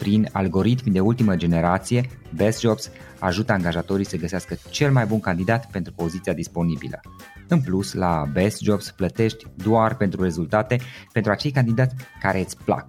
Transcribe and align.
Prin 0.00 0.28
algoritmi 0.32 0.92
de 0.92 1.00
ultimă 1.00 1.36
generație, 1.36 2.08
Best 2.34 2.60
Jobs 2.60 2.90
ajută 3.18 3.52
angajatorii 3.52 4.06
să 4.06 4.16
găsească 4.16 4.56
cel 4.70 4.92
mai 4.92 5.06
bun 5.06 5.20
candidat 5.20 5.70
pentru 5.70 5.92
poziția 5.92 6.32
disponibilă. 6.32 7.00
În 7.48 7.60
plus, 7.60 7.92
la 7.92 8.24
Best 8.32 8.60
Jobs 8.60 8.90
plătești 8.90 9.46
doar 9.54 9.96
pentru 9.96 10.22
rezultate 10.22 10.80
pentru 11.12 11.32
acei 11.32 11.50
candidați 11.50 11.94
care 12.20 12.40
îți 12.40 12.56
plac. 12.64 12.84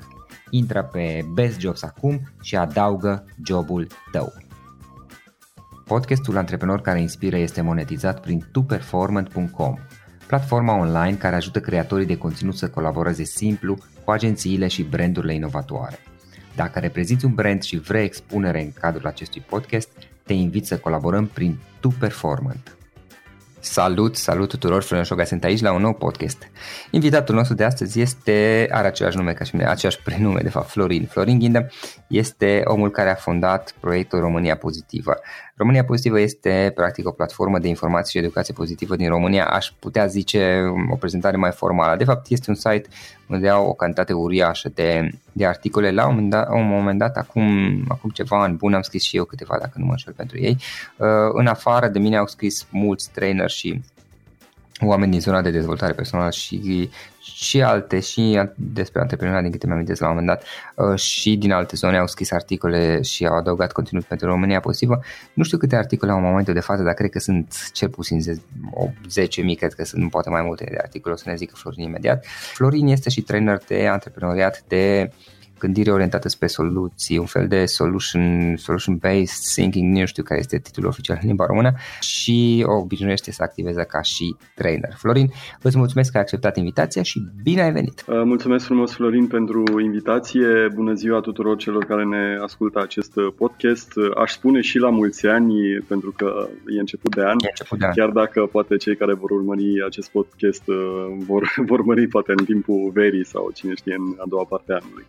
Intră 0.49 0.83
pe 0.83 1.25
Best 1.33 1.59
Jobs 1.59 1.83
acum 1.83 2.21
și 2.41 2.55
adaugă 2.55 3.25
jobul 3.45 3.87
tău. 4.11 4.33
Podcastul 5.85 6.37
Antreprenor 6.37 6.81
care 6.81 7.01
inspiră 7.01 7.37
este 7.37 7.61
monetizat 7.61 8.21
prin 8.21 8.47
tuperformant.com, 8.51 9.77
platforma 10.27 10.77
online 10.77 11.17
care 11.17 11.35
ajută 11.35 11.59
creatorii 11.59 12.05
de 12.05 12.17
conținut 12.17 12.55
să 12.55 12.69
colaboreze 12.69 13.23
simplu 13.23 13.77
cu 14.03 14.11
agențiile 14.11 14.67
și 14.67 14.83
brandurile 14.83 15.33
inovatoare. 15.33 15.99
Dacă 16.55 16.79
reprezinți 16.79 17.25
un 17.25 17.33
brand 17.33 17.63
și 17.63 17.77
vrei 17.77 18.03
expunere 18.03 18.61
în 18.61 18.71
cadrul 18.71 19.07
acestui 19.07 19.41
podcast, 19.41 19.89
te 20.23 20.33
invit 20.33 20.65
să 20.65 20.77
colaborăm 20.77 21.27
prin 21.27 21.59
Tu 21.79 21.87
Performant. 21.87 22.75
Salut, 23.63 24.15
salut 24.15 24.49
tuturor, 24.49 24.83
Florin 24.83 25.05
Șoga, 25.05 25.23
sunt 25.23 25.43
aici 25.43 25.61
la 25.61 25.73
un 25.73 25.81
nou 25.81 25.93
podcast. 25.93 26.51
Invitatul 26.91 27.35
nostru 27.35 27.55
de 27.55 27.63
astăzi 27.63 28.01
este, 28.01 28.67
are 28.71 28.87
același 28.87 29.17
nume 29.17 29.33
ca 29.33 29.43
și 29.43 29.55
mine, 29.55 29.67
același 29.67 30.01
prenume, 30.01 30.39
de 30.41 30.49
fapt, 30.49 30.69
Florin. 30.69 31.05
Florin 31.05 31.39
Ghindă 31.39 31.69
este 32.07 32.61
omul 32.65 32.91
care 32.91 33.09
a 33.09 33.15
fondat 33.15 33.73
proiectul 33.79 34.19
România 34.19 34.55
Pozitivă. 34.55 35.19
România 35.61 35.83
Pozitivă 35.83 36.19
este 36.19 36.71
practic 36.75 37.07
o 37.07 37.11
platformă 37.11 37.59
de 37.59 37.67
informații 37.67 38.11
și 38.11 38.17
educație 38.17 38.53
pozitivă 38.53 38.95
din 38.95 39.09
România, 39.09 39.45
aș 39.45 39.71
putea 39.79 40.05
zice 40.05 40.63
o 40.89 40.95
prezentare 40.95 41.37
mai 41.37 41.51
formală. 41.51 41.97
De 41.97 42.03
fapt, 42.03 42.29
este 42.29 42.49
un 42.49 42.55
site 42.55 42.87
unde 43.27 43.49
au 43.49 43.67
o 43.67 43.73
cantitate 43.73 44.13
uriașă 44.13 44.69
de, 44.73 45.09
de 45.31 45.45
articole. 45.45 45.91
La 45.91 46.07
un 46.07 46.13
moment 46.13 46.29
dat, 46.29 46.49
un 46.49 46.67
moment 46.67 46.99
dat 46.99 47.15
acum, 47.15 47.45
acum 47.87 48.09
ceva 48.09 48.41
ani 48.41 48.55
bun, 48.55 48.73
am 48.73 48.81
scris 48.81 49.03
și 49.03 49.17
eu 49.17 49.23
câteva, 49.23 49.57
dacă 49.59 49.73
nu 49.75 49.85
mă 49.85 49.91
înșel 49.91 50.13
pentru 50.13 50.39
ei. 50.39 50.57
Uh, 50.97 51.07
în 51.33 51.47
afară 51.47 51.87
de 51.87 51.99
mine 51.99 52.17
au 52.17 52.27
scris 52.27 52.67
mulți 52.69 53.11
trainer 53.11 53.49
și 53.49 53.81
oameni 54.87 55.11
din 55.11 55.19
zona 55.19 55.41
de 55.41 55.51
dezvoltare 55.51 55.93
personală 55.93 56.31
și, 56.31 56.89
și 57.19 57.61
alte, 57.61 57.99
și 57.99 58.41
despre 58.55 59.01
antreprenoriat, 59.01 59.43
din 59.43 59.51
câte 59.51 59.65
mi-am 59.65 59.77
amintesc 59.77 60.01
la 60.01 60.09
un 60.09 60.15
moment 60.15 60.37
dat, 60.37 60.47
uh, 60.75 60.99
și 60.99 61.37
din 61.37 61.51
alte 61.51 61.75
zone 61.75 61.97
au 61.97 62.07
scris 62.07 62.31
articole 62.31 63.01
și 63.01 63.25
au 63.25 63.37
adăugat 63.37 63.71
conținut 63.71 64.03
pentru 64.03 64.27
România 64.27 64.59
Pozitivă. 64.59 64.99
Nu 65.33 65.43
știu 65.43 65.57
câte 65.57 65.75
articole 65.75 66.11
au 66.11 66.17
în 66.17 66.23
momentul 66.23 66.53
de 66.53 66.59
față, 66.59 66.83
dar 66.83 66.93
cred 66.93 67.09
că 67.09 67.19
sunt 67.19 67.69
cel 67.73 67.89
puțin 67.89 68.19
10.000, 68.21 69.57
cred 69.57 69.73
că 69.73 69.85
sunt 69.85 70.11
poate 70.11 70.29
mai 70.29 70.41
multe 70.41 70.65
de 70.69 70.77
articole, 70.81 71.13
o 71.13 71.17
să 71.17 71.29
ne 71.29 71.35
zică 71.35 71.55
Florin 71.55 71.83
imediat. 71.83 72.25
Florin 72.53 72.87
este 72.87 73.09
și 73.09 73.21
trainer 73.21 73.57
de 73.67 73.87
antreprenoriat 73.87 74.63
de 74.67 75.09
uh, 75.09 75.40
gândire 75.61 75.91
orientată 75.91 76.27
spre 76.29 76.47
soluții, 76.47 77.17
un 77.17 77.25
fel 77.25 77.47
de 77.47 77.65
solution, 77.65 78.55
solution-based 78.57 79.41
thinking, 79.55 79.97
nu 79.97 80.05
știu 80.05 80.23
care 80.23 80.39
este 80.39 80.59
titlul 80.59 80.87
oficial 80.87 81.17
în 81.21 81.27
limba 81.27 81.45
română, 81.45 81.71
și 81.99 82.65
obișnuiește 82.67 83.31
să 83.31 83.43
activeze 83.43 83.83
ca 83.83 84.01
și 84.01 84.35
trainer. 84.55 84.93
Florin, 84.97 85.27
îți 85.61 85.77
mulțumesc 85.77 86.11
că 86.11 86.17
ai 86.17 86.23
acceptat 86.23 86.57
invitația 86.57 87.01
și 87.01 87.21
bine 87.43 87.61
ai 87.61 87.71
venit! 87.71 88.03
Uh, 88.07 88.21
mulțumesc 88.23 88.65
frumos, 88.65 88.93
Florin, 88.93 89.27
pentru 89.27 89.63
invitație. 89.81 90.67
Bună 90.73 90.93
ziua 90.93 91.19
tuturor 91.19 91.57
celor 91.57 91.85
care 91.85 92.03
ne 92.03 92.37
ascultă 92.41 92.79
acest 92.81 93.13
podcast. 93.35 93.93
Aș 94.23 94.31
spune 94.31 94.61
și 94.61 94.77
la 94.77 94.89
mulți 94.89 95.27
ani, 95.27 95.53
pentru 95.87 96.11
că 96.17 96.47
e 96.75 96.79
început 96.79 97.15
de 97.15 97.21
an, 97.21 97.37
e 97.41 97.47
început 97.47 97.79
de 97.79 97.85
an. 97.85 97.91
chiar 97.93 98.09
dacă 98.09 98.45
poate 98.51 98.75
cei 98.75 98.95
care 98.95 99.13
vor 99.13 99.29
urmări 99.29 99.83
acest 99.85 100.09
podcast 100.11 100.67
uh, 100.67 100.77
vor, 101.17 101.53
vor 101.69 101.79
urmări 101.79 102.07
poate 102.07 102.33
în 102.37 102.45
timpul 102.45 102.91
verii 102.93 103.25
sau 103.25 103.51
cine 103.53 103.73
știe 103.73 103.95
în 103.97 104.15
a 104.17 104.25
doua 104.27 104.43
parte 104.43 104.71
a 104.71 104.79
anului. 104.81 105.05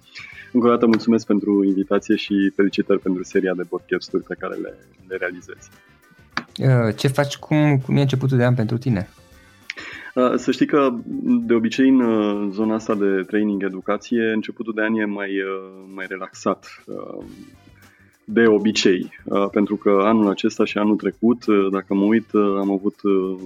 Încă 0.52 0.66
o 0.66 0.70
dată 0.70 0.86
mulțumesc 0.86 1.26
pentru 1.26 1.64
invitație 1.64 2.16
și 2.16 2.52
felicitări 2.56 3.00
pentru 3.00 3.22
seria 3.22 3.54
de 3.54 3.62
podcasturi 3.68 4.22
pe 4.22 4.36
care 4.38 4.54
le, 4.54 4.74
le 5.08 5.16
realizezi. 5.16 5.70
Uh, 6.58 6.94
ce 6.96 7.08
faci? 7.08 7.36
Cum, 7.36 7.78
cum 7.78 7.96
e 7.96 8.00
începutul 8.00 8.36
de 8.36 8.44
an 8.44 8.54
pentru 8.54 8.78
tine? 8.78 9.08
Uh, 10.14 10.32
să 10.36 10.50
știi 10.50 10.66
că 10.66 10.94
de 11.46 11.54
obicei 11.54 11.88
în 11.88 12.00
uh, 12.00 12.48
zona 12.52 12.74
asta 12.74 12.94
de 12.94 13.22
training, 13.26 13.62
educație, 13.62 14.32
începutul 14.32 14.72
de 14.74 14.82
an 14.82 14.94
e 14.94 15.04
mai, 15.04 15.30
mai 15.94 16.06
relaxat 16.08 16.84
de 18.24 18.46
obicei, 18.46 19.12
pentru 19.52 19.76
că 19.76 20.00
anul 20.02 20.28
acesta 20.28 20.64
și 20.64 20.78
anul 20.78 20.96
trecut, 20.96 21.44
dacă 21.70 21.94
mă 21.94 22.04
uit, 22.04 22.28
am 22.34 22.70
avut 22.70 22.94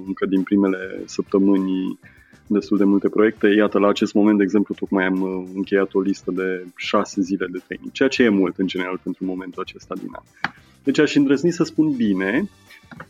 încă 0.06 0.26
din 0.26 0.42
primele 0.42 1.02
săptămâni 1.04 1.98
destul 2.46 2.78
de 2.78 2.84
multe 2.84 3.08
proiecte. 3.08 3.48
Iată, 3.48 3.78
la 3.78 3.88
acest 3.88 4.14
moment, 4.14 4.36
de 4.36 4.42
exemplu, 4.42 4.74
tocmai 4.74 5.04
am 5.04 5.20
uh, 5.20 5.48
încheiat 5.54 5.94
o 5.94 6.00
listă 6.00 6.30
de 6.30 6.64
șase 6.76 7.20
zile 7.20 7.46
de 7.50 7.62
training, 7.66 7.92
ceea 7.92 8.08
ce 8.08 8.22
e 8.22 8.28
mult 8.28 8.58
în 8.58 8.66
general 8.66 9.00
pentru 9.02 9.24
momentul 9.24 9.62
acesta 9.62 9.94
din 9.94 10.08
an. 10.12 10.52
Deci 10.82 10.98
aș 10.98 11.14
îndrăzni 11.14 11.50
să 11.50 11.64
spun 11.64 11.96
bine, 11.96 12.48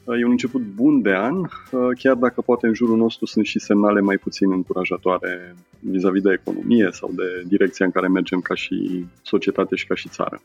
uh, 0.04 0.20
e 0.20 0.24
un 0.24 0.30
început 0.30 0.60
bun 0.60 1.02
de 1.02 1.14
an, 1.14 1.36
uh, 1.38 1.48
chiar 1.98 2.14
dacă 2.14 2.40
poate 2.40 2.66
în 2.66 2.74
jurul 2.74 2.96
nostru 2.96 3.26
sunt 3.26 3.46
și 3.46 3.58
semnale 3.58 4.00
mai 4.00 4.16
puțin 4.16 4.52
încurajatoare 4.52 5.54
vis-a-vis 5.80 6.22
de 6.22 6.38
economie 6.40 6.88
sau 6.92 7.10
de 7.14 7.42
direcția 7.46 7.84
în 7.84 7.92
care 7.92 8.08
mergem 8.08 8.40
ca 8.40 8.54
și 8.54 9.04
societate 9.22 9.76
și 9.76 9.86
ca 9.86 9.94
și 9.94 10.08
țară. 10.08 10.40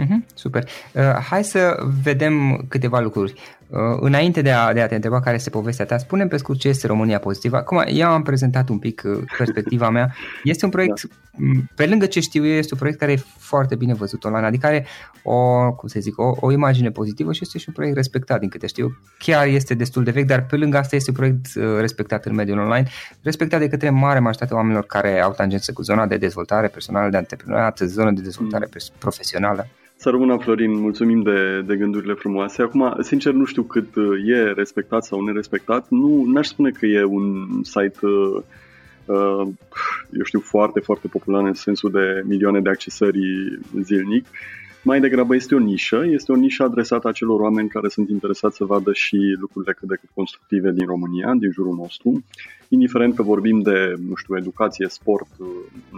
Mm-hmm, 0.00 0.34
super. 0.34 0.64
Uh, 0.94 1.02
hai 1.30 1.44
să 1.44 1.76
vedem 2.02 2.64
câteva 2.68 3.00
lucruri. 3.00 3.34
Uh, 3.68 3.80
înainte 4.00 4.42
de 4.42 4.50
a, 4.50 4.72
de 4.72 4.80
a 4.80 4.86
te 4.86 4.94
întreba 4.94 5.20
care 5.20 5.36
este 5.36 5.50
povestea 5.50 5.84
ta, 5.84 5.98
spune 5.98 6.26
pe 6.26 6.36
scurt 6.36 6.58
ce 6.58 6.68
este 6.68 6.86
România 6.86 7.18
Pozitivă. 7.18 7.56
Acum, 7.56 7.84
eu 7.86 8.08
am 8.08 8.22
prezentat 8.22 8.68
un 8.68 8.78
pic 8.78 9.02
uh, 9.04 9.18
perspectiva 9.38 9.90
mea. 9.90 10.14
Este 10.44 10.64
un 10.64 10.70
proiect, 10.70 11.02
da. 11.02 11.44
pe 11.74 11.86
lângă 11.86 12.06
ce 12.06 12.20
știu 12.20 12.46
eu, 12.46 12.52
este 12.52 12.72
un 12.72 12.78
proiect 12.78 12.98
care 12.98 13.12
e 13.12 13.22
foarte 13.38 13.74
bine 13.74 13.94
văzut 13.94 14.24
online, 14.24 14.46
adică 14.46 14.66
are 14.66 14.86
o, 15.22 15.72
cum 15.72 15.88
să 15.88 16.00
zic, 16.00 16.18
o, 16.18 16.36
o 16.40 16.52
imagine 16.52 16.90
pozitivă 16.90 17.32
și 17.32 17.40
este 17.42 17.58
și 17.58 17.64
un 17.68 17.74
proiect 17.74 17.96
respectat, 17.96 18.40
din 18.40 18.48
câte 18.48 18.66
știu. 18.66 18.96
Chiar 19.18 19.46
este 19.46 19.74
destul 19.74 20.04
de 20.04 20.10
vechi, 20.10 20.26
dar 20.26 20.46
pe 20.46 20.56
lângă 20.56 20.76
asta 20.76 20.96
este 20.96 21.10
un 21.10 21.16
proiect 21.16 21.46
uh, 21.54 21.62
respectat 21.78 22.24
în 22.24 22.34
mediul 22.34 22.58
online, 22.58 22.88
respectat 23.22 23.60
de 23.60 23.68
către 23.68 23.90
mare 23.90 24.18
majoritate 24.18 24.54
oamenilor 24.54 24.86
care 24.86 25.20
au 25.20 25.32
tangență 25.32 25.72
cu 25.72 25.82
zona 25.82 26.06
de 26.06 26.16
dezvoltare 26.16 26.68
personală, 26.68 27.10
de 27.10 27.16
antreprenoriat, 27.16 27.78
zona 27.78 28.10
de 28.10 28.20
dezvoltare 28.20 28.68
mm. 28.72 28.94
profesională. 28.98 29.68
Să 30.04 30.10
rămână, 30.10 30.36
Florin, 30.36 30.80
mulțumim 30.80 31.22
de, 31.22 31.62
de 31.66 31.76
gândurile 31.76 32.14
frumoase. 32.14 32.62
Acum, 32.62 32.96
sincer, 33.00 33.32
nu 33.32 33.44
știu 33.44 33.62
cât 33.62 33.94
uh, 33.94 34.28
e 34.28 34.52
respectat 34.52 35.04
sau 35.04 35.24
nerespectat. 35.24 35.86
Nu 35.88 36.24
n-aș 36.26 36.46
spune 36.46 36.70
că 36.70 36.86
e 36.86 37.04
un 37.04 37.46
site, 37.62 37.98
uh, 38.06 38.42
uh, 39.04 39.48
eu 40.12 40.22
știu, 40.22 40.40
foarte, 40.40 40.80
foarte 40.80 41.06
popular 41.06 41.44
în 41.44 41.54
sensul 41.54 41.90
de 41.90 42.22
milioane 42.26 42.60
de 42.60 42.68
accesări 42.68 43.20
zilnic. 43.82 44.26
Mai 44.82 45.00
degrabă 45.00 45.34
este 45.34 45.54
o 45.54 45.58
nișă, 45.58 46.04
este 46.06 46.32
o 46.32 46.36
nișă 46.36 46.62
adresată 46.62 47.08
acelor 47.08 47.40
oameni 47.40 47.68
care 47.68 47.88
sunt 47.88 48.08
interesați 48.08 48.56
să 48.56 48.64
vadă 48.64 48.92
și 48.92 49.36
lucrurile 49.40 49.72
cât 49.72 49.88
de 49.88 49.96
cât 50.00 50.08
constructive 50.14 50.70
din 50.70 50.86
România, 50.86 51.32
din 51.38 51.50
jurul 51.50 51.74
nostru, 51.74 52.24
indiferent 52.68 53.14
că 53.14 53.22
vorbim 53.22 53.60
de, 53.60 53.94
nu 54.08 54.14
știu, 54.14 54.36
educație, 54.36 54.86
sport, 54.88 55.28
uh, 55.38 55.46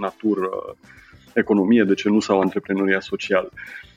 natură, 0.01 0.51
economie, 1.35 1.85
de 1.85 1.95
ce 1.95 2.09
nu, 2.09 2.21
sau 2.21 2.41
antreprenoria 2.41 3.01
social. 3.01 3.51
Um, 3.53 3.96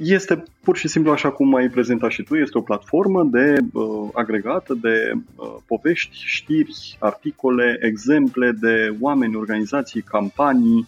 este 0.00 0.42
pur 0.62 0.76
și 0.76 0.88
simplu 0.88 1.10
așa 1.10 1.30
cum 1.30 1.54
ai 1.54 1.68
prezentat 1.68 2.10
și 2.10 2.22
tu, 2.22 2.36
este 2.36 2.58
o 2.58 2.60
platformă 2.60 3.24
de 3.24 3.56
uh, 3.72 4.08
agregată 4.12 4.74
de 4.74 5.12
uh, 5.14 5.54
povești, 5.66 6.16
știri, 6.24 6.96
articole, 6.98 7.78
exemple 7.80 8.50
de 8.60 8.96
oameni, 9.00 9.36
organizații, 9.36 10.00
campanii 10.00 10.86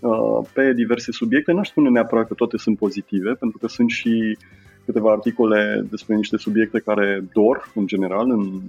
uh, 0.00 0.46
pe 0.52 0.72
diverse 0.72 1.12
subiecte. 1.12 1.52
N-aș 1.52 1.68
spune 1.68 1.88
neapărat 1.88 2.26
că 2.26 2.34
toate 2.34 2.56
sunt 2.56 2.78
pozitive, 2.78 3.32
pentru 3.32 3.58
că 3.58 3.68
sunt 3.68 3.90
și 3.90 4.38
câteva 4.84 5.12
articole 5.12 5.86
despre 5.90 6.14
niște 6.14 6.36
subiecte 6.36 6.78
care 6.78 7.24
dor, 7.32 7.70
în 7.74 7.86
general, 7.86 8.30
în 8.30 8.60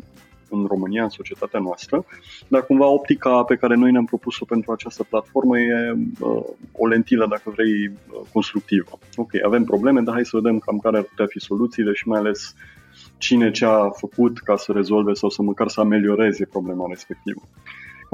în 0.60 0.66
România, 0.66 1.04
în 1.04 1.10
societatea 1.10 1.60
noastră, 1.60 2.06
dar 2.48 2.66
cumva 2.66 2.88
optica 2.88 3.44
pe 3.44 3.56
care 3.56 3.76
noi 3.76 3.92
ne-am 3.92 4.06
propus-o 4.06 4.46
pentru 4.46 4.72
această 4.72 5.04
platformă 5.04 5.60
e 5.60 5.96
uh, 6.20 6.44
o 6.72 6.88
lentilă, 6.88 7.28
dacă 7.30 7.50
vrei, 7.50 7.88
uh, 7.88 8.20
constructivă. 8.34 9.00
Ok, 9.16 9.32
avem 9.46 9.64
probleme, 9.64 10.02
dar 10.02 10.14
hai 10.14 10.26
să 10.26 10.38
vedem 10.38 10.60
cam 10.60 10.78
care 10.78 10.98
ar 10.98 11.04
putea 11.04 11.26
fi 11.26 11.40
soluțiile 11.40 11.94
și 11.94 12.08
mai 12.08 12.20
ales 12.20 12.56
cine 13.18 13.52
ce 13.52 13.66
a 13.66 13.90
făcut 13.90 14.40
ca 14.40 14.56
să 14.56 14.72
rezolve 14.72 15.14
sau 15.14 15.30
să 15.30 15.42
măcar 15.42 15.68
să 15.68 15.80
amelioreze 15.80 16.46
problema 16.46 16.86
respectivă. 16.90 17.42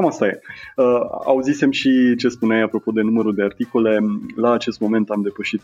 Cam 0.01 0.09
asta 0.09 0.25
e. 0.25 0.41
Uh, 0.75 0.85
auzisem 1.25 1.71
și 1.71 2.15
ce 2.17 2.27
spuneai 2.27 2.61
apropo 2.61 2.91
de 2.91 3.01
numărul 3.01 3.35
de 3.35 3.43
articole. 3.43 3.99
La 4.35 4.51
acest 4.51 4.79
moment 4.79 5.09
am 5.09 5.21
depășit 5.21 5.59
30.000 5.59 5.63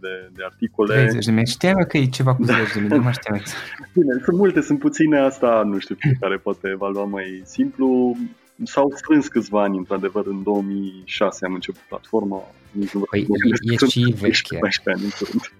de, 0.00 0.30
de 0.34 0.42
articole. 0.44 1.06
30.000. 1.06 1.42
Știam 1.44 1.84
că 1.88 1.96
e 1.96 2.06
ceva 2.06 2.34
cu 2.34 2.44
30.000, 2.44 2.48
da. 2.88 2.96
nu 2.96 3.02
mai 3.02 3.12
știam 3.12 3.34
exact. 3.34 3.60
Bine, 3.92 4.20
sunt 4.24 4.36
multe, 4.36 4.60
sunt 4.60 4.78
puține, 4.78 5.18
asta 5.18 5.62
nu 5.66 5.78
știu 5.78 5.96
care 6.20 6.36
poate 6.36 6.68
evalua 6.68 7.04
mai 7.04 7.42
simplu. 7.44 8.16
S-au 8.62 8.92
strâns 8.96 9.28
câțiva 9.28 9.62
ani, 9.62 9.76
într-adevăr, 9.76 10.26
în 10.26 10.42
2006 10.42 11.46
am 11.46 11.54
început 11.54 11.82
platforma. 11.88 12.42
Păi, 13.10 13.20
e, 13.20 13.72
e 13.72 13.86
și 13.86 14.14
veche. 14.20 14.58
ani 14.84 15.02
în 15.02 15.10
curând. 15.18 15.52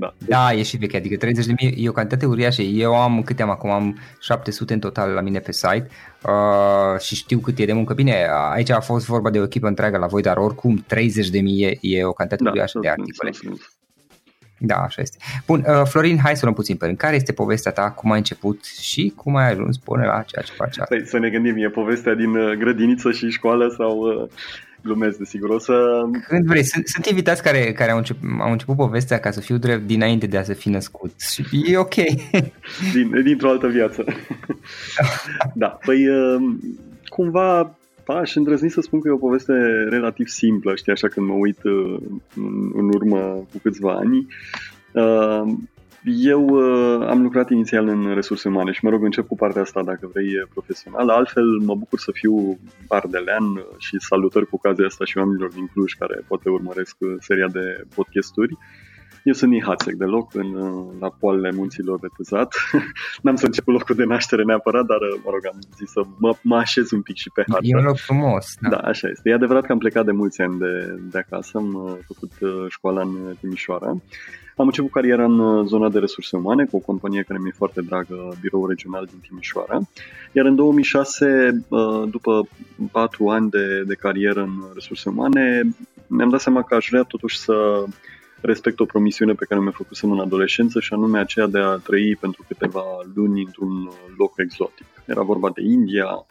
Da. 0.00 0.14
da, 0.26 0.52
e 0.52 0.62
și 0.62 0.76
veche, 0.76 0.96
adică 0.96 1.26
30.000 1.26 1.32
e 1.76 1.88
o 1.88 1.92
cantitate 1.92 2.26
uriașă. 2.26 2.62
Eu 2.62 2.94
am, 2.94 3.22
câte 3.22 3.42
am 3.42 3.50
acum, 3.50 3.70
am 3.70 3.98
700 4.20 4.72
în 4.72 4.80
total 4.80 5.10
la 5.10 5.20
mine 5.20 5.38
pe 5.38 5.52
site 5.52 5.88
uh, 6.22 7.00
și 7.00 7.14
știu 7.14 7.38
cât 7.38 7.58
e 7.58 7.64
de 7.64 7.72
muncă. 7.72 7.94
Bine, 7.94 8.26
aici 8.52 8.70
a 8.70 8.80
fost 8.80 9.06
vorba 9.06 9.30
de 9.30 9.38
o 9.38 9.42
echipă 9.42 9.66
întreagă 9.66 9.98
la 9.98 10.06
voi, 10.06 10.22
dar 10.22 10.36
oricum 10.36 10.84
30.000 10.84 10.86
e, 11.56 11.78
e 11.80 12.04
o 12.04 12.12
cantitate 12.12 12.44
da, 12.44 12.50
uriașă 12.50 12.78
de 12.78 12.88
articole. 12.88 13.30
Da, 14.62 14.76
așa 14.76 15.02
este. 15.02 15.18
Bun, 15.46 15.64
uh, 15.68 15.82
Florin, 15.84 16.18
hai 16.18 16.36
să 16.36 16.40
luăm 16.42 16.54
puțin 16.54 16.76
pe 16.76 16.84
rând. 16.84 16.98
Care 16.98 17.14
este 17.14 17.32
povestea 17.32 17.72
ta, 17.72 17.90
cum 17.90 18.10
ai 18.10 18.18
început 18.18 18.64
și 18.64 19.12
cum 19.16 19.36
ai 19.36 19.50
ajuns 19.50 19.78
până 19.78 20.04
la 20.04 20.22
ceea 20.22 20.44
ce 20.44 20.52
faci 20.52 20.76
Păi, 20.88 21.06
să 21.06 21.18
ne 21.18 21.30
gândim, 21.30 21.56
e 21.56 21.68
povestea 21.68 22.14
din 22.14 22.36
uh, 22.36 22.52
grădiniță 22.58 23.10
și 23.10 23.28
școală 23.28 23.74
sau 23.76 23.98
uh, 23.98 24.28
glumesc, 24.82 25.18
desigur. 25.18 25.48
O 25.48 25.58
să... 25.58 26.02
Când 26.28 26.46
vrei. 26.46 26.64
Sunt, 26.64 26.86
sunt 26.86 27.06
invitați 27.06 27.42
care, 27.42 27.72
care 27.72 27.90
au, 27.90 27.96
început, 27.96 28.28
au 28.40 28.50
început 28.50 28.76
povestea, 28.76 29.18
ca 29.18 29.30
să 29.30 29.40
fiu 29.40 29.56
drept, 29.56 29.86
dinainte 29.86 30.26
de 30.26 30.36
a 30.36 30.42
se 30.42 30.54
fi 30.54 30.68
născut. 30.68 31.20
Și 31.20 31.42
e 31.66 31.76
ok. 31.76 31.94
Din, 32.94 33.22
dintr-o 33.22 33.50
altă 33.50 33.66
viață. 33.66 34.04
da, 35.54 35.66
păi 35.66 36.06
cumva 37.08 37.74
aș 38.06 38.34
îndrăzni 38.34 38.70
să 38.70 38.80
spun 38.80 39.00
că 39.00 39.08
e 39.08 39.12
o 39.12 39.16
poveste 39.16 39.52
relativ 39.88 40.26
simplă, 40.26 40.74
știi, 40.74 40.92
așa 40.92 41.08
când 41.08 41.26
mă 41.26 41.32
uit 41.32 41.58
în, 41.62 42.00
în 42.74 42.88
urmă 42.94 43.18
cu 43.52 43.58
câțiva 43.62 43.92
ani. 43.92 44.26
Eu 46.04 46.46
uh, 46.46 47.06
am 47.06 47.22
lucrat 47.22 47.50
inițial 47.50 47.88
în 47.88 48.14
resurse 48.14 48.48
umane 48.48 48.72
și 48.72 48.84
mă 48.84 48.90
rog 48.90 49.04
încep 49.04 49.26
cu 49.26 49.36
partea 49.36 49.62
asta 49.62 49.82
dacă 49.82 50.10
vrei 50.12 50.28
profesională. 50.52 51.12
Altfel 51.12 51.44
mă 51.44 51.74
bucur 51.74 51.98
să 51.98 52.10
fiu 52.12 52.58
ardelean 52.88 53.64
și 53.78 53.96
salutări 53.98 54.46
cu 54.46 54.54
ocazia 54.54 54.86
asta 54.86 55.04
și 55.04 55.18
oamenilor 55.18 55.52
din 55.52 55.66
Cluj 55.66 55.92
care 55.92 56.24
poate 56.28 56.48
urmăresc 56.48 56.96
seria 57.18 57.48
de 57.48 57.84
podcasturi. 57.94 58.58
Eu 59.24 59.32
sunt 59.32 59.50
Nihațec 59.50 59.94
de 59.94 60.04
loc 60.04 60.34
în, 60.34 60.46
la 61.00 61.08
poalele 61.18 61.50
munților 61.52 61.98
de 62.00 62.06
tăzat. 62.16 62.54
N-am 63.22 63.36
să 63.36 63.46
încep 63.46 63.66
locul 63.66 63.94
de 63.94 64.04
naștere 64.04 64.42
neapărat, 64.42 64.84
dar 64.84 64.98
mă 65.24 65.30
rog, 65.30 65.46
am 65.52 65.58
zis 65.76 65.90
să 65.90 66.02
mă, 66.18 66.36
mă 66.42 66.56
așez 66.56 66.90
un 66.90 67.02
pic 67.02 67.16
și 67.16 67.30
pe 67.34 67.44
hartă. 67.48 67.66
E 67.66 67.76
un 67.76 67.84
loc 67.84 67.96
frumos. 67.96 68.54
Da. 68.60 68.68
da, 68.68 68.76
așa 68.76 69.08
este. 69.08 69.30
E 69.30 69.34
adevărat 69.34 69.66
că 69.66 69.72
am 69.72 69.78
plecat 69.78 70.04
de 70.04 70.12
mulți 70.12 70.40
ani 70.40 70.58
de, 70.58 70.98
de 71.10 71.18
acasă, 71.18 71.50
am 71.54 71.98
făcut 72.06 72.30
uh, 72.40 72.64
școala 72.68 73.00
în 73.00 73.34
Timișoara 73.40 73.96
am 74.60 74.66
început 74.66 74.90
cariera 74.90 75.24
în 75.24 75.38
uh, 75.38 75.66
zona 75.66 75.88
de 75.88 75.98
resurse 75.98 76.36
umane 76.36 76.64
cu 76.64 76.76
o 76.76 76.78
companie 76.78 77.22
care 77.22 77.38
mi-e 77.42 77.52
foarte 77.56 77.80
dragă, 77.80 78.36
birou 78.40 78.66
regional 78.66 79.04
din 79.10 79.18
Timișoara. 79.28 79.80
Iar 80.32 80.44
în 80.44 80.54
2006, 80.54 81.64
uh, 81.68 82.02
după 82.10 82.48
patru 82.92 83.28
ani 83.28 83.50
de, 83.50 83.82
de 83.86 83.94
carieră 83.94 84.40
în 84.40 84.52
resurse 84.74 85.08
umane, 85.08 85.62
mi-am 86.06 86.28
dat 86.28 86.40
seama 86.40 86.62
că 86.62 86.74
aș 86.74 86.86
vrea 86.90 87.02
totuși 87.02 87.38
să 87.38 87.84
respect 88.40 88.80
o 88.80 88.84
promisiune 88.84 89.32
pe 89.32 89.44
care 89.44 89.60
mi-a 89.60 89.70
făcut 89.70 89.96
în 90.02 90.18
adolescență 90.18 90.80
și 90.80 90.92
anume 90.92 91.18
aceea 91.18 91.46
de 91.46 91.58
a 91.58 91.74
trăi 91.74 92.16
pentru 92.16 92.44
câteva 92.48 92.84
luni 93.14 93.44
într-un 93.44 93.90
loc 94.16 94.32
exotic. 94.36 94.86
Era 95.04 95.22
vorba 95.22 95.50
de 95.54 95.62
India, 95.62 96.26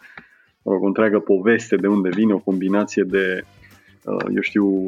o 0.64 0.86
întreagă 0.86 1.20
poveste 1.20 1.76
de 1.76 1.88
unde 1.88 2.10
vine, 2.10 2.34
o 2.34 2.40
combinație 2.40 3.04
de, 3.04 3.42
uh, 4.04 4.26
eu 4.36 4.42
știu, 4.42 4.88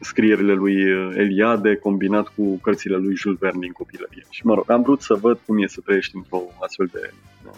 scrierile 0.00 0.52
lui 0.52 0.92
uh, 0.92 1.12
Eliade 1.16 1.74
combinat 1.74 2.28
cu 2.28 2.58
cărțile 2.62 2.96
lui 2.96 3.16
Jules 3.16 3.38
Verne 3.38 3.60
din 3.60 3.72
copilărie. 3.72 4.24
Și 4.30 4.46
mă 4.46 4.54
rog, 4.54 4.70
am 4.70 4.82
vrut 4.82 5.00
să 5.00 5.14
văd 5.14 5.38
cum 5.46 5.62
e 5.62 5.66
să 5.66 5.80
trăiești 5.84 6.16
într-o 6.16 6.42
astfel 6.60 6.88
de 6.92 7.10
uh, 7.46 7.52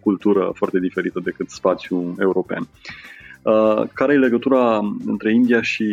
cultură 0.00 0.52
foarte 0.54 0.78
diferită 0.78 1.20
decât 1.20 1.50
spațiul 1.50 2.14
european. 2.18 2.68
Uh, 3.42 3.82
care 3.94 4.12
e 4.12 4.18
legătura 4.18 4.80
între 5.06 5.32
India 5.32 5.62
și 5.62 5.84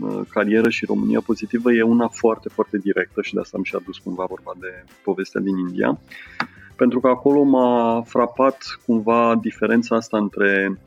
uh, 0.00 0.20
carieră 0.28 0.68
și 0.68 0.84
România 0.84 1.20
pozitivă? 1.20 1.72
E 1.72 1.82
una 1.82 2.08
foarte, 2.08 2.48
foarte 2.48 2.78
directă 2.78 3.22
și 3.22 3.34
de 3.34 3.40
asta 3.40 3.56
am 3.56 3.62
și 3.62 3.74
adus 3.74 3.98
cumva 3.98 4.24
vorba 4.28 4.52
de 4.60 4.84
povestea 5.02 5.40
din 5.40 5.56
India. 5.56 6.00
Pentru 6.76 7.00
că 7.00 7.08
acolo 7.08 7.42
m-a 7.42 8.02
frapat 8.06 8.78
cumva 8.86 9.38
diferența 9.40 9.96
asta 9.96 10.18
între 10.18 10.78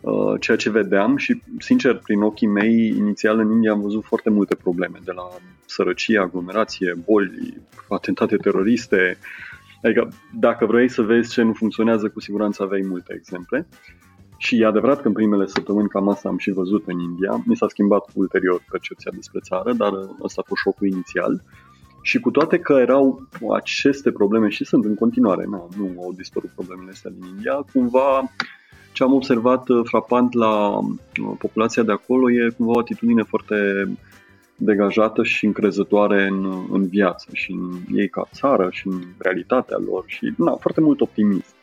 Uh, 0.00 0.40
ceea 0.40 0.56
ce 0.56 0.70
vedeam 0.70 1.16
și, 1.16 1.42
sincer, 1.58 1.96
prin 1.96 2.20
ochii 2.22 2.46
mei, 2.46 2.86
inițial 2.86 3.38
în 3.38 3.50
India 3.50 3.72
am 3.72 3.80
văzut 3.80 4.04
foarte 4.04 4.30
multe 4.30 4.54
probleme, 4.54 4.98
de 5.04 5.12
la 5.12 5.28
sărăcie, 5.66 6.18
aglomerație, 6.18 6.94
boli, 7.04 7.56
atentate 7.88 8.36
teroriste. 8.36 9.18
Adică, 9.82 10.08
dacă 10.38 10.66
vrei 10.66 10.88
să 10.88 11.02
vezi 11.02 11.32
ce 11.32 11.42
nu 11.42 11.52
funcționează, 11.52 12.08
cu 12.08 12.20
siguranță 12.20 12.62
aveai 12.62 12.84
multe 12.88 13.14
exemple. 13.16 13.66
Și 14.42 14.60
e 14.60 14.66
adevărat 14.66 15.00
că 15.00 15.06
în 15.06 15.12
primele 15.12 15.46
săptămâni 15.46 15.88
cam 15.88 16.08
asta 16.08 16.28
am 16.28 16.38
și 16.38 16.50
văzut 16.50 16.82
în 16.86 16.98
India. 16.98 17.42
Mi 17.44 17.56
s-a 17.56 17.68
schimbat 17.68 18.04
ulterior 18.14 18.64
percepția 18.70 19.10
despre 19.14 19.40
țară, 19.40 19.72
dar 19.72 19.92
ăsta 20.22 20.40
a 20.40 20.48
fost 20.48 20.60
șocul 20.60 20.86
inițial. 20.86 21.42
Și 22.02 22.20
cu 22.20 22.30
toate 22.30 22.58
că 22.58 22.72
erau 22.72 23.28
aceste 23.54 24.12
probleme 24.12 24.48
și 24.48 24.64
sunt 24.64 24.84
în 24.84 24.94
continuare, 24.94 25.44
na, 25.50 25.68
nu 25.76 26.02
au 26.02 26.12
dispărut 26.16 26.50
problemele 26.50 26.90
astea 26.90 27.10
din 27.10 27.28
India, 27.28 27.64
cumva 27.72 28.30
ce 28.92 29.02
am 29.02 29.12
observat 29.12 29.68
uh, 29.68 29.80
frapant 29.84 30.32
la 30.32 30.78
uh, 30.78 30.90
populația 31.38 31.82
de 31.82 31.92
acolo 31.92 32.30
e 32.30 32.54
cumva 32.56 32.72
o 32.74 32.78
atitudine 32.78 33.22
foarte 33.22 33.88
degajată 34.56 35.22
și 35.22 35.46
încrezătoare 35.46 36.26
în, 36.26 36.66
în 36.70 36.86
viață 36.86 37.28
și 37.32 37.52
în 37.52 37.70
ei 37.94 38.08
ca 38.08 38.28
țară 38.32 38.68
și 38.70 38.86
în 38.86 39.00
realitatea 39.18 39.78
lor 39.78 40.04
și 40.06 40.32
na, 40.36 40.52
foarte 40.52 40.80
mult 40.80 41.00
optimism. 41.00 41.58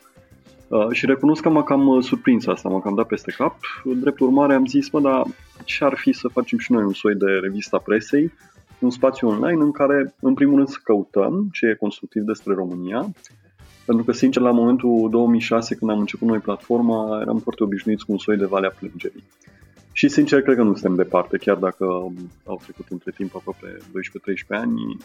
Uh, 0.68 0.86
și 0.90 1.06
recunosc 1.06 1.42
că 1.42 1.48
m-a 1.48 1.62
cam 1.62 1.86
uh, 1.86 2.02
surprins 2.02 2.46
asta, 2.46 2.68
m-a 2.68 2.80
cam 2.80 2.94
dat 2.94 3.06
peste 3.06 3.34
cap. 3.36 3.56
Drept 3.84 4.20
urmare 4.20 4.54
am 4.54 4.66
zis, 4.66 4.90
mă, 4.90 5.00
dar 5.00 5.22
ce 5.64 5.84
ar 5.84 5.94
fi 5.96 6.12
să 6.12 6.28
facem 6.28 6.58
și 6.58 6.72
noi 6.72 6.82
un 6.82 6.92
soi 6.92 7.14
de 7.14 7.30
revista 7.42 7.78
presei, 7.78 8.32
un 8.78 8.90
spațiu 8.90 9.28
online 9.28 9.62
în 9.62 9.70
care, 9.70 10.14
în 10.20 10.34
primul 10.34 10.54
rând, 10.54 10.68
să 10.68 10.78
căutăm 10.82 11.48
ce 11.52 11.66
e 11.66 11.74
constructiv 11.74 12.22
despre 12.22 12.54
România, 12.54 13.12
pentru 13.84 14.04
că, 14.04 14.12
sincer, 14.12 14.42
la 14.42 14.50
momentul 14.50 15.08
2006, 15.10 15.74
când 15.74 15.90
am 15.90 15.98
început 15.98 16.28
noi 16.28 16.38
platforma, 16.38 17.20
eram 17.20 17.38
foarte 17.38 17.62
obișnuiți 17.62 18.04
cu 18.04 18.12
un 18.12 18.18
soi 18.18 18.36
de 18.36 18.44
Valea 18.44 18.74
Plângerii. 18.78 19.24
Și, 19.92 20.08
sincer, 20.08 20.42
cred 20.42 20.56
că 20.56 20.62
nu 20.62 20.72
suntem 20.72 20.94
departe, 20.94 21.36
chiar 21.36 21.56
dacă 21.56 21.84
au 22.44 22.60
trecut 22.62 22.86
între 22.88 23.10
timp 23.16 23.36
aproape 23.36 23.76
12-13 23.76 23.80
ani, 24.48 24.96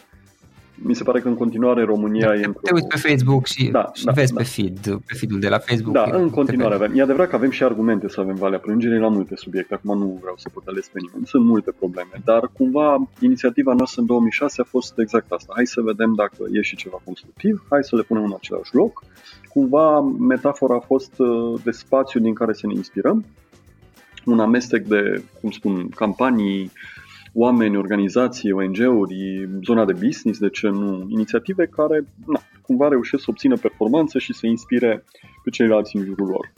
mi 0.74 0.94
se 0.94 1.02
pare 1.02 1.20
că 1.20 1.28
în 1.28 1.34
continuare 1.34 1.84
România 1.84 2.26
da, 2.26 2.34
e 2.34 2.44
într-o... 2.44 2.60
Te 2.62 2.72
uiți 2.74 2.86
pe 2.86 3.08
Facebook 3.08 3.46
și, 3.46 3.68
da, 3.70 3.90
și 3.94 4.04
da, 4.04 4.12
vezi 4.12 4.32
da. 4.32 4.40
pe 4.40 4.46
feed, 4.46 4.78
pe 4.80 5.14
feed-ul 5.14 5.40
de 5.40 5.48
la 5.48 5.58
Facebook. 5.58 5.94
Da, 5.94 6.08
în 6.12 6.30
continuare 6.30 6.74
avem. 6.74 6.92
E 6.94 7.02
adevărat 7.02 7.28
că 7.28 7.36
avem 7.36 7.50
și 7.50 7.62
argumente 7.62 8.08
să 8.08 8.20
avem 8.20 8.34
Valea 8.34 8.58
Plângerii 8.58 8.98
la 8.98 9.08
multe 9.08 9.36
subiecte. 9.36 9.74
Acum 9.74 9.98
nu 9.98 10.18
vreau 10.20 10.34
să 10.36 10.48
pătălesc 10.52 10.90
pe 10.90 10.98
nimeni. 11.00 11.26
Sunt 11.26 11.44
multe 11.44 11.72
probleme. 11.78 12.10
Dar 12.24 12.50
cumva 12.52 13.08
inițiativa 13.20 13.72
noastră 13.72 14.00
în 14.00 14.06
2006 14.06 14.60
a 14.60 14.64
fost 14.64 14.98
exact 14.98 15.32
asta. 15.32 15.52
Hai 15.54 15.66
să 15.66 15.80
vedem 15.80 16.14
dacă 16.14 16.44
e 16.52 16.60
și 16.60 16.76
ceva 16.76 17.00
constructiv. 17.04 17.66
Hai 17.70 17.84
să 17.84 17.96
le 17.96 18.02
punem 18.02 18.24
în 18.24 18.34
același 18.36 18.74
loc. 18.74 19.04
Cumva 19.48 20.00
metafora 20.00 20.74
a 20.74 20.86
fost 20.86 21.12
uh, 21.18 21.60
de 21.64 21.70
spațiu 21.70 22.20
din 22.20 22.34
care 22.34 22.52
să 22.52 22.66
ne 22.66 22.74
inspirăm. 22.74 23.24
Un 24.24 24.40
amestec 24.40 24.86
de, 24.86 25.22
cum 25.40 25.50
spun, 25.50 25.88
campanii, 25.88 26.70
oameni, 27.34 27.76
organizații, 27.76 28.52
ONG-uri, 28.52 29.48
zona 29.64 29.84
de 29.84 29.92
business, 29.92 30.38
de 30.38 30.48
ce 30.48 30.68
nu, 30.68 31.06
inițiative 31.08 31.66
care 31.66 32.04
na, 32.26 32.40
cumva 32.62 32.88
reușesc 32.88 33.22
să 33.22 33.30
obțină 33.30 33.56
performanță 33.56 34.18
și 34.18 34.32
să 34.32 34.46
inspire 34.46 35.04
pe 35.44 35.50
ceilalți 35.50 35.96
în 35.96 36.04
jurul 36.04 36.26
lor. 36.26 36.52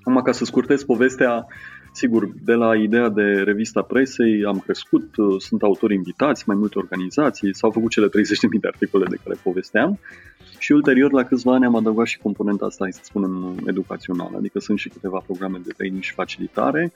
Acum, 0.00 0.22
ca 0.22 0.32
să 0.32 0.44
scurtez 0.44 0.82
povestea, 0.82 1.46
sigur, 1.92 2.28
de 2.44 2.52
la 2.52 2.76
ideea 2.76 3.08
de 3.08 3.22
revista 3.22 3.82
presei 3.82 4.44
am 4.44 4.58
crescut, 4.58 5.14
sunt 5.38 5.62
autori 5.62 5.94
invitați, 5.94 6.44
mai 6.46 6.56
multe 6.56 6.78
organizații, 6.78 7.54
s-au 7.54 7.70
făcut 7.70 7.90
cele 7.90 8.06
30.000 8.06 8.12
de 8.60 8.68
articole 8.68 9.04
de 9.10 9.18
care 9.24 9.38
povesteam 9.42 9.98
și 10.58 10.72
ulterior, 10.72 11.12
la 11.12 11.24
câțiva 11.24 11.54
ani, 11.54 11.64
am 11.64 11.76
adăugat 11.76 12.06
și 12.06 12.18
componenta 12.18 12.64
asta, 12.64 12.84
hai 12.84 12.92
să 12.92 13.00
spunem, 13.02 13.54
educațională, 13.66 14.36
adică 14.36 14.58
sunt 14.58 14.78
și 14.78 14.88
câteva 14.88 15.22
programe 15.26 15.60
de 15.64 15.72
training 15.76 16.02
și 16.02 16.12
facilitare 16.12 16.92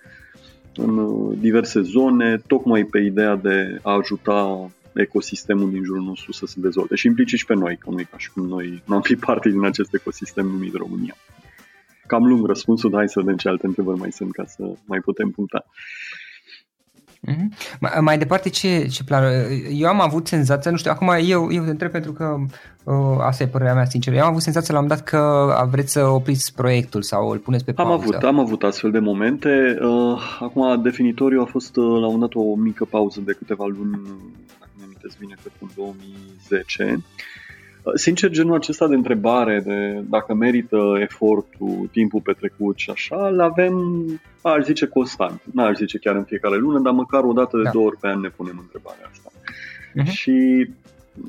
în 0.76 0.98
uh, 0.98 1.36
diverse 1.40 1.80
zone, 1.80 2.42
tocmai 2.46 2.84
pe 2.84 2.98
ideea 2.98 3.36
de 3.36 3.78
a 3.82 3.92
ajuta 3.92 4.70
ecosistemul 4.94 5.70
din 5.70 5.84
jurul 5.84 6.02
nostru 6.02 6.32
să 6.32 6.46
se 6.46 6.60
dezvolte 6.60 6.94
și 6.94 7.06
implice 7.06 7.36
și 7.36 7.46
pe 7.46 7.54
noi, 7.54 7.76
că 7.76 7.90
nu 7.90 8.00
e 8.00 8.06
ca 8.10 8.18
și 8.18 8.30
cum 8.30 8.46
noi 8.46 8.82
nu 8.86 8.94
am 8.94 9.02
fi 9.02 9.16
parte 9.16 9.48
din 9.48 9.64
acest 9.64 9.94
ecosistem 9.94 10.46
numit 10.46 10.74
România. 10.74 11.16
Cam 12.06 12.26
lung 12.26 12.46
răspunsul, 12.46 12.90
dar 12.90 12.98
hai 12.98 13.08
să 13.08 13.20
vedem 13.20 13.36
ce 13.36 13.48
alte 13.48 13.66
întrebări 13.66 13.98
mai 13.98 14.12
sunt 14.12 14.32
ca 14.32 14.44
să 14.44 14.72
mai 14.84 15.00
putem 15.00 15.30
puncta. 15.30 15.64
Mm-hmm. 17.20 17.78
Mai, 17.80 17.92
mai 18.00 18.18
departe, 18.18 18.48
ce, 18.48 18.86
ce 18.86 19.04
plan? 19.04 19.24
Eu 19.70 19.88
am 19.88 20.00
avut 20.00 20.26
senzația, 20.26 20.70
nu 20.70 20.76
știu, 20.76 20.90
acum 20.90 21.08
eu, 21.08 21.52
eu 21.52 21.62
te 21.62 21.70
întreb 21.70 21.90
pentru 21.90 22.12
că 22.12 22.36
uh, 22.84 23.16
asta 23.20 23.42
e 23.42 23.46
părerea 23.46 23.74
mea 23.74 23.84
sinceră. 23.84 24.16
Eu 24.16 24.22
am 24.22 24.28
avut 24.28 24.42
senzația 24.42 24.74
la 24.74 24.80
un 24.80 24.86
dat 24.86 25.02
că 25.02 25.52
vreți 25.70 25.92
să 25.92 26.06
opriți 26.06 26.54
proiectul 26.54 27.02
sau 27.02 27.28
îl 27.28 27.38
puneți 27.38 27.64
pe 27.64 27.72
pauză. 27.72 27.92
Am 27.92 28.00
avut, 28.00 28.14
am 28.14 28.38
avut 28.38 28.62
astfel 28.62 28.90
de 28.90 28.98
momente. 28.98 29.78
Uh, 29.82 30.38
acum, 30.40 30.82
definitoriu 30.82 31.40
a 31.40 31.44
fost 31.44 31.76
uh, 31.76 32.00
la 32.00 32.06
un 32.06 32.20
dat 32.20 32.34
o 32.34 32.54
mică 32.54 32.84
pauză 32.84 33.20
de 33.24 33.32
câteva 33.32 33.64
luni, 33.66 34.00
dacă 34.58 34.70
mi 34.76 34.82
amintesc 34.84 35.18
bine, 35.18 35.34
cred 35.40 35.52
că 35.58 35.64
în 35.64 35.68
2010. 35.76 37.02
Sincer, 37.94 38.30
genul 38.30 38.54
acesta 38.54 38.88
de 38.88 38.94
întrebare 38.94 39.60
de 39.60 40.04
dacă 40.08 40.34
merită 40.34 40.96
efortul, 41.00 41.88
timpul 41.92 42.20
petrecut 42.20 42.78
și 42.78 42.90
așa, 42.90 43.28
îl 43.28 43.40
avem, 43.40 44.04
aș 44.42 44.64
zice, 44.64 44.86
constant. 44.86 45.40
Nu 45.52 45.62
aș 45.62 45.76
zice 45.76 45.98
chiar 45.98 46.14
în 46.14 46.24
fiecare 46.24 46.56
lună, 46.56 46.78
dar 46.78 46.92
măcar 46.92 47.24
o 47.24 47.32
dată 47.32 47.56
de 47.56 47.62
da. 47.62 47.70
două 47.70 47.86
ori 47.86 47.96
pe 47.96 48.08
an 48.08 48.20
ne 48.20 48.28
punem 48.28 48.58
întrebarea 48.60 49.10
asta. 49.10 49.30
Uh-huh. 49.30 50.12
Și 50.12 50.68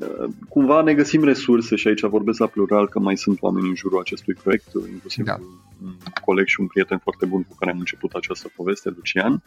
uh, 0.00 0.28
cumva 0.48 0.82
ne 0.82 0.94
găsim 0.94 1.24
resurse 1.24 1.76
și 1.76 1.88
aici 1.88 2.00
vorbesc 2.00 2.38
la 2.38 2.46
plural 2.46 2.88
că 2.88 2.98
mai 2.98 3.16
sunt 3.16 3.42
oameni 3.42 3.68
în 3.68 3.74
jurul 3.74 4.00
acestui 4.00 4.34
proiect, 4.34 4.66
inclusiv 4.92 5.24
da. 5.24 5.38
un 5.82 5.92
coleg 6.24 6.46
și 6.46 6.60
un 6.60 6.66
prieten 6.66 6.98
foarte 6.98 7.26
bun 7.26 7.42
cu 7.42 7.54
care 7.58 7.70
am 7.70 7.78
început 7.78 8.12
această 8.12 8.50
poveste, 8.56 8.92
Lucian. 8.96 9.32
Uh, 9.32 9.40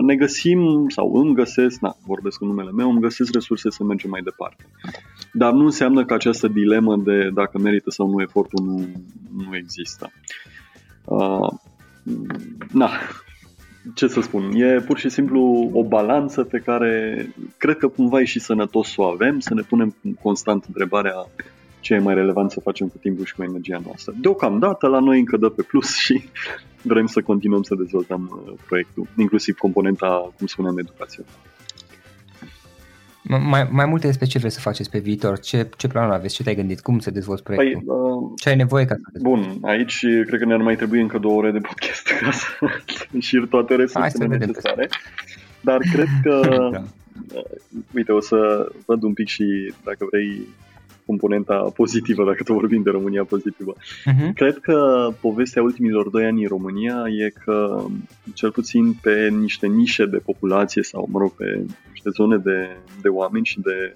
ne 0.00 0.14
găsim 0.14 0.88
sau 0.88 1.14
îmi 1.14 1.34
găsesc, 1.34 1.80
na, 1.80 1.96
vorbesc 2.06 2.40
în 2.40 2.48
numele 2.48 2.70
meu, 2.70 2.90
îmi 2.90 3.00
găsesc 3.00 3.32
resurse 3.32 3.70
să 3.70 3.84
mergem 3.84 4.10
mai 4.10 4.22
departe. 4.22 4.66
Dar 5.32 5.52
nu 5.52 5.64
înseamnă 5.64 6.04
că 6.04 6.14
această 6.14 6.48
dilemă 6.48 6.96
de 6.96 7.30
dacă 7.34 7.58
merită 7.58 7.90
sau 7.90 8.10
nu 8.10 8.20
efortul 8.20 8.64
nu, 8.64 8.86
nu 9.46 9.56
există. 9.56 10.12
Uh, 11.04 11.48
na, 12.72 12.90
ce 13.94 14.06
să 14.06 14.20
spun, 14.20 14.52
e 14.54 14.80
pur 14.80 14.98
și 14.98 15.08
simplu 15.08 15.70
o 15.72 15.84
balanță 15.84 16.44
pe 16.44 16.58
care 16.58 17.26
cred 17.56 17.76
că 17.76 17.88
cumva 17.88 18.20
e 18.20 18.24
și 18.24 18.38
sănătos 18.38 18.88
să 18.88 19.00
o 19.00 19.04
avem, 19.04 19.40
să 19.40 19.54
ne 19.54 19.62
punem 19.62 19.94
constant 20.22 20.64
întrebarea 20.64 21.14
ce 21.80 21.94
e 21.94 21.98
mai 21.98 22.14
relevant 22.14 22.50
să 22.50 22.60
facem 22.60 22.88
cu 22.88 22.98
timpul 22.98 23.24
și 23.24 23.34
cu 23.34 23.42
energia 23.42 23.80
noastră. 23.84 24.14
Deocamdată 24.20 24.86
la 24.86 24.98
noi 24.98 25.18
încă 25.18 25.36
dă 25.36 25.48
pe 25.48 25.62
plus 25.62 25.96
și 25.96 26.22
vrem 26.86 27.06
să 27.06 27.22
continuăm 27.22 27.62
să 27.62 27.74
dezvoltăm 27.74 28.42
uh, 28.46 28.52
proiectul, 28.66 29.06
inclusiv 29.16 29.56
componenta, 29.56 30.32
cum 30.38 30.46
spuneam, 30.46 30.78
educațională. 30.78 31.34
Mai, 33.28 33.68
mai 33.70 33.86
multe 33.86 34.06
despre 34.06 34.26
ce 34.26 34.38
vreți 34.38 34.54
să 34.54 34.60
faceți 34.60 34.90
pe 34.90 34.98
viitor? 34.98 35.38
Ce, 35.38 35.68
ce 35.76 35.88
planuri 35.88 36.14
aveți? 36.14 36.34
Ce 36.34 36.42
te-ai 36.42 36.54
gândit? 36.54 36.80
Cum 36.80 36.98
să 36.98 37.10
dezvolți 37.10 37.42
proiectul? 37.42 37.82
Păi, 37.86 37.96
uh, 37.96 38.32
ce 38.36 38.48
ai 38.48 38.56
nevoie 38.56 38.84
ca 38.84 38.94
să 38.94 39.00
dezvolți? 39.12 39.48
Bun, 39.48 39.58
aici 39.62 39.98
cred 40.26 40.40
că 40.40 40.44
ne-ar 40.44 40.60
mai 40.60 40.76
trebui 40.76 41.00
încă 41.00 41.18
două 41.18 41.34
ore 41.34 41.50
de 41.50 41.58
podcast 41.58 42.06
ca 42.20 42.30
să 42.30 42.46
înșir 43.12 43.46
toate 43.46 43.74
resursele 43.74 44.36
necesare. 44.36 44.88
Dar 45.60 45.78
cred 45.92 46.08
că, 46.22 46.40
da. 46.72 46.84
Uh, 47.34 47.42
uite, 47.94 48.12
o 48.12 48.20
să 48.20 48.68
văd 48.84 49.02
un 49.02 49.12
pic 49.12 49.28
și, 49.28 49.72
dacă 49.84 50.06
vrei, 50.10 50.46
componenta 51.06 51.70
pozitivă, 51.74 52.24
dacă 52.24 52.42
tot 52.42 52.56
vorbim 52.56 52.82
de 52.82 52.90
România 52.90 53.24
pozitivă. 53.24 53.74
Uh-huh. 53.74 54.32
Cred 54.34 54.58
că 54.58 55.08
povestea 55.20 55.62
ultimilor 55.62 56.08
doi 56.08 56.24
ani 56.24 56.42
în 56.42 56.48
România 56.48 57.04
e 57.24 57.32
că, 57.44 57.84
cel 58.34 58.50
puțin 58.50 58.92
pe 59.02 59.28
niște 59.28 59.66
nișe 59.66 60.06
de 60.06 60.16
populație 60.16 60.82
sau, 60.82 61.08
mă 61.12 61.18
rog, 61.18 61.32
pe 61.32 61.64
niște 61.90 62.10
zone 62.10 62.36
de, 62.36 62.76
de 63.02 63.08
oameni 63.08 63.44
și 63.44 63.60
de 63.60 63.94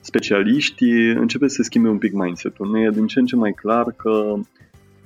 specialiști, 0.00 0.84
începe 1.14 1.48
să 1.48 1.54
se 1.54 1.62
schimbe 1.62 1.88
un 1.88 1.98
pic 1.98 2.12
mindset-ul. 2.12 2.70
Ne 2.70 2.80
e 2.80 2.90
din 2.90 3.06
ce 3.06 3.18
în 3.18 3.26
ce 3.26 3.36
mai 3.36 3.52
clar 3.52 3.92
că 3.96 4.34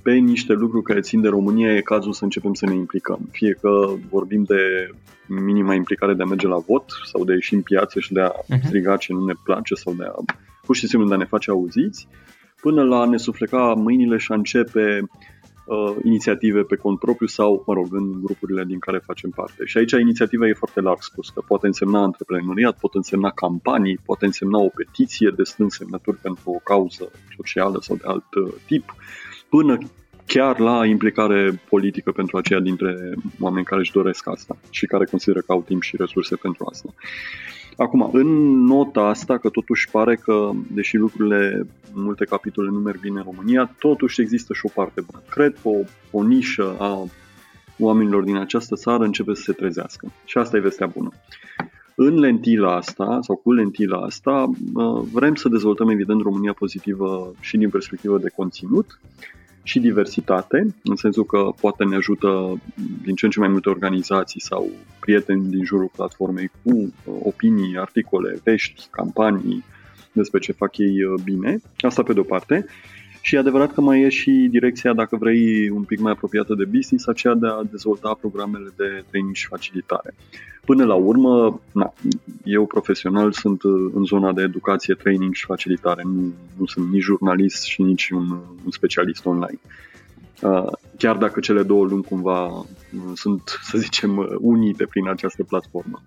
pe 0.03 0.13
niște 0.13 0.53
lucruri 0.53 0.85
care 0.85 1.01
țin 1.01 1.21
de 1.21 1.29
România 1.29 1.75
e 1.75 1.81
cazul 1.81 2.13
să 2.13 2.25
începem 2.25 2.55
să 2.55 2.67
ne 2.67 2.75
implicăm. 2.75 3.29
Fie 3.31 3.59
că 3.61 3.71
vorbim 4.11 4.43
de 4.43 4.91
minima 5.27 5.75
implicare 5.75 6.15
de 6.15 6.23
a 6.23 6.27
merge 6.27 6.47
la 6.47 6.59
vot 6.67 6.85
sau 7.05 7.25
de 7.25 7.33
a 7.33 7.35
ieși 7.35 7.55
în 7.55 7.63
piață 7.63 8.01
și 8.01 8.13
de 8.13 8.21
a 8.21 8.31
uh-huh. 8.31 8.61
striga 8.65 8.97
ce 8.97 9.13
nu 9.13 9.25
ne 9.25 9.33
place 9.45 9.75
sau 9.75 9.95
de 9.95 10.05
a 10.05 10.15
pur 10.65 10.77
și 10.77 10.87
simplu 10.87 11.09
de 11.09 11.15
a 11.15 11.17
ne 11.17 11.25
face 11.25 11.51
auziți, 11.51 12.09
până 12.61 12.83
la 12.83 13.01
a 13.01 13.05
ne 13.05 13.17
sufleca 13.17 13.75
mâinile 13.77 14.17
și 14.17 14.33
a 14.33 14.35
începe 14.35 15.01
uh, 15.67 15.97
inițiative 16.03 16.63
pe 16.63 16.77
cont 16.77 16.99
propriu 16.99 17.27
sau, 17.27 17.63
mă 17.67 17.75
rog, 17.75 17.87
în 17.91 18.23
grupurile 18.23 18.65
din 18.65 18.79
care 18.79 18.99
facem 18.99 19.31
parte. 19.31 19.65
Și 19.65 19.79
aici 19.79 19.93
inițiativa 19.93 20.47
e 20.47 20.53
foarte 20.53 20.81
larg 20.81 21.03
spus, 21.03 21.29
că 21.29 21.41
poate 21.47 21.67
însemna 21.67 22.03
antreprenoriat, 22.03 22.79
poate 22.79 22.97
însemna 22.97 23.31
campanii, 23.31 24.01
poate 24.05 24.25
însemna 24.25 24.59
o 24.59 24.69
petiție 24.69 25.33
de 25.37 25.43
strâns 25.43 25.75
semnături 25.75 26.17
pentru 26.17 26.51
o 26.51 26.59
cauză 26.65 27.11
socială 27.37 27.79
sau 27.81 27.97
de 27.97 28.05
alt 28.07 28.35
uh, 28.35 28.53
tip, 28.67 28.95
până 29.49 29.79
chiar 30.27 30.59
la 30.59 30.87
implicare 30.87 31.63
politică 31.69 32.13
pentru 32.13 32.37
aceia 32.37 32.61
dintre 32.61 33.15
oameni 33.41 33.65
care 33.65 33.81
își 33.81 33.93
doresc 33.93 34.29
asta 34.29 34.57
și 34.71 34.87
care 34.87 35.05
consideră 35.05 35.41
că 35.41 35.53
au 35.53 35.63
timp 35.63 35.83
și 35.83 35.97
resurse 35.97 36.37
pentru 36.37 36.67
asta. 36.71 36.95
Acum, 37.77 38.11
în 38.13 38.29
nota 38.65 39.01
asta, 39.01 39.39
că 39.39 39.49
totuși 39.49 39.91
pare 39.91 40.17
că, 40.17 40.51
deși 40.73 40.97
lucrurile 40.97 41.67
în 41.95 42.03
multe 42.03 42.25
capitole 42.25 42.71
nu 42.71 42.79
merg 42.79 43.01
bine 43.01 43.19
în 43.19 43.25
România, 43.25 43.75
totuși 43.79 44.21
există 44.21 44.53
și 44.53 44.61
o 44.67 44.71
parte 44.75 45.01
bună. 45.01 45.23
Cred 45.31 45.57
că 45.63 45.69
o, 45.69 45.77
o 46.11 46.23
nișă 46.23 46.77
a 46.79 47.05
oamenilor 47.79 48.23
din 48.23 48.37
această 48.37 48.75
țară 48.75 49.05
începe 49.05 49.35
să 49.35 49.43
se 49.43 49.53
trezească. 49.53 50.13
Și 50.25 50.39
asta 50.39 50.57
e 50.57 50.61
vestea 50.61 50.87
bună. 50.87 51.11
În 51.95 52.19
lentila 52.19 52.77
asta, 52.77 53.19
sau 53.23 53.37
cu 53.37 53.53
lentila 53.53 53.99
asta, 53.99 54.51
vrem 55.13 55.35
să 55.35 55.49
dezvoltăm 55.49 55.89
evident 55.89 56.21
România 56.21 56.53
pozitivă 56.53 57.33
și 57.41 57.57
din 57.57 57.71
perspectivă 57.71 58.19
de 58.19 58.33
conținut, 58.37 59.01
și 59.65 59.81
diversitate, 59.81 60.75
în 60.83 60.97
sensul 60.97 61.25
că 61.25 61.51
poate 61.61 61.85
ne 61.85 61.97
ajută 61.97 62.61
din 63.03 63.15
ce 63.15 63.25
în 63.25 63.31
ce 63.31 63.39
mai 63.39 63.49
multe 63.49 63.69
organizații 63.69 64.41
sau 64.41 64.71
prieteni 65.01 65.51
din 65.51 65.65
jurul 65.65 65.91
platformei 65.97 66.51
cu 66.63 66.71
uh, 66.73 67.15
opinii, 67.23 67.79
articole, 67.79 68.41
vești, 68.43 68.87
campanii 68.91 69.65
despre 70.13 70.41
ce 70.41 70.53
fac 70.53 70.79
ei 70.79 71.05
uh, 71.05 71.21
bine. 71.25 71.61
Asta 71.79 72.03
pe 72.03 72.13
de-o 72.13 72.23
parte. 72.23 72.67
Și 73.27 73.35
e 73.35 73.39
adevărat 73.39 73.73
că 73.73 73.81
mai 73.81 74.01
e 74.01 74.09
și 74.09 74.31
direcția, 74.31 74.93
dacă 74.93 75.17
vrei, 75.17 75.69
un 75.69 75.83
pic 75.83 76.01
mai 76.01 76.13
apropiată 76.13 76.55
de 76.55 76.65
business, 76.65 77.07
aceea 77.07 77.35
de 77.35 77.47
a 77.47 77.63
dezvolta 77.71 78.17
programele 78.21 78.73
de 78.77 79.05
training 79.11 79.35
și 79.35 79.47
facilitare. 79.47 80.15
Până 80.65 80.85
la 80.85 80.95
urmă, 80.95 81.61
na, 81.73 81.93
eu 82.45 82.67
profesional 82.67 83.33
sunt 83.33 83.63
uh, 83.63 83.91
în 83.95 84.05
zona 84.05 84.33
de 84.33 84.43
educație, 84.43 84.95
training 84.95 85.35
și 85.35 85.45
facilitare. 85.45 86.03
Nu, 86.05 86.33
nu 86.57 86.67
sunt 86.67 86.91
nici 86.91 87.03
jurnalist 87.03 87.65
și 87.65 87.83
nici 87.83 88.11
un, 88.11 88.31
un 88.65 88.71
specialist 88.71 89.27
online. 89.27 89.61
Uh, 90.43 90.73
chiar 90.99 91.17
dacă 91.17 91.41
cele 91.41 91.63
două 91.63 91.85
luni 91.85 92.05
cumva 92.05 92.47
uh, 92.47 92.67
sunt, 93.15 93.43
să 93.63 93.79
zicem, 93.79 94.37
unite 94.39 94.87
prin 94.87 95.09
această 95.09 95.45
platformă. 95.45 96.03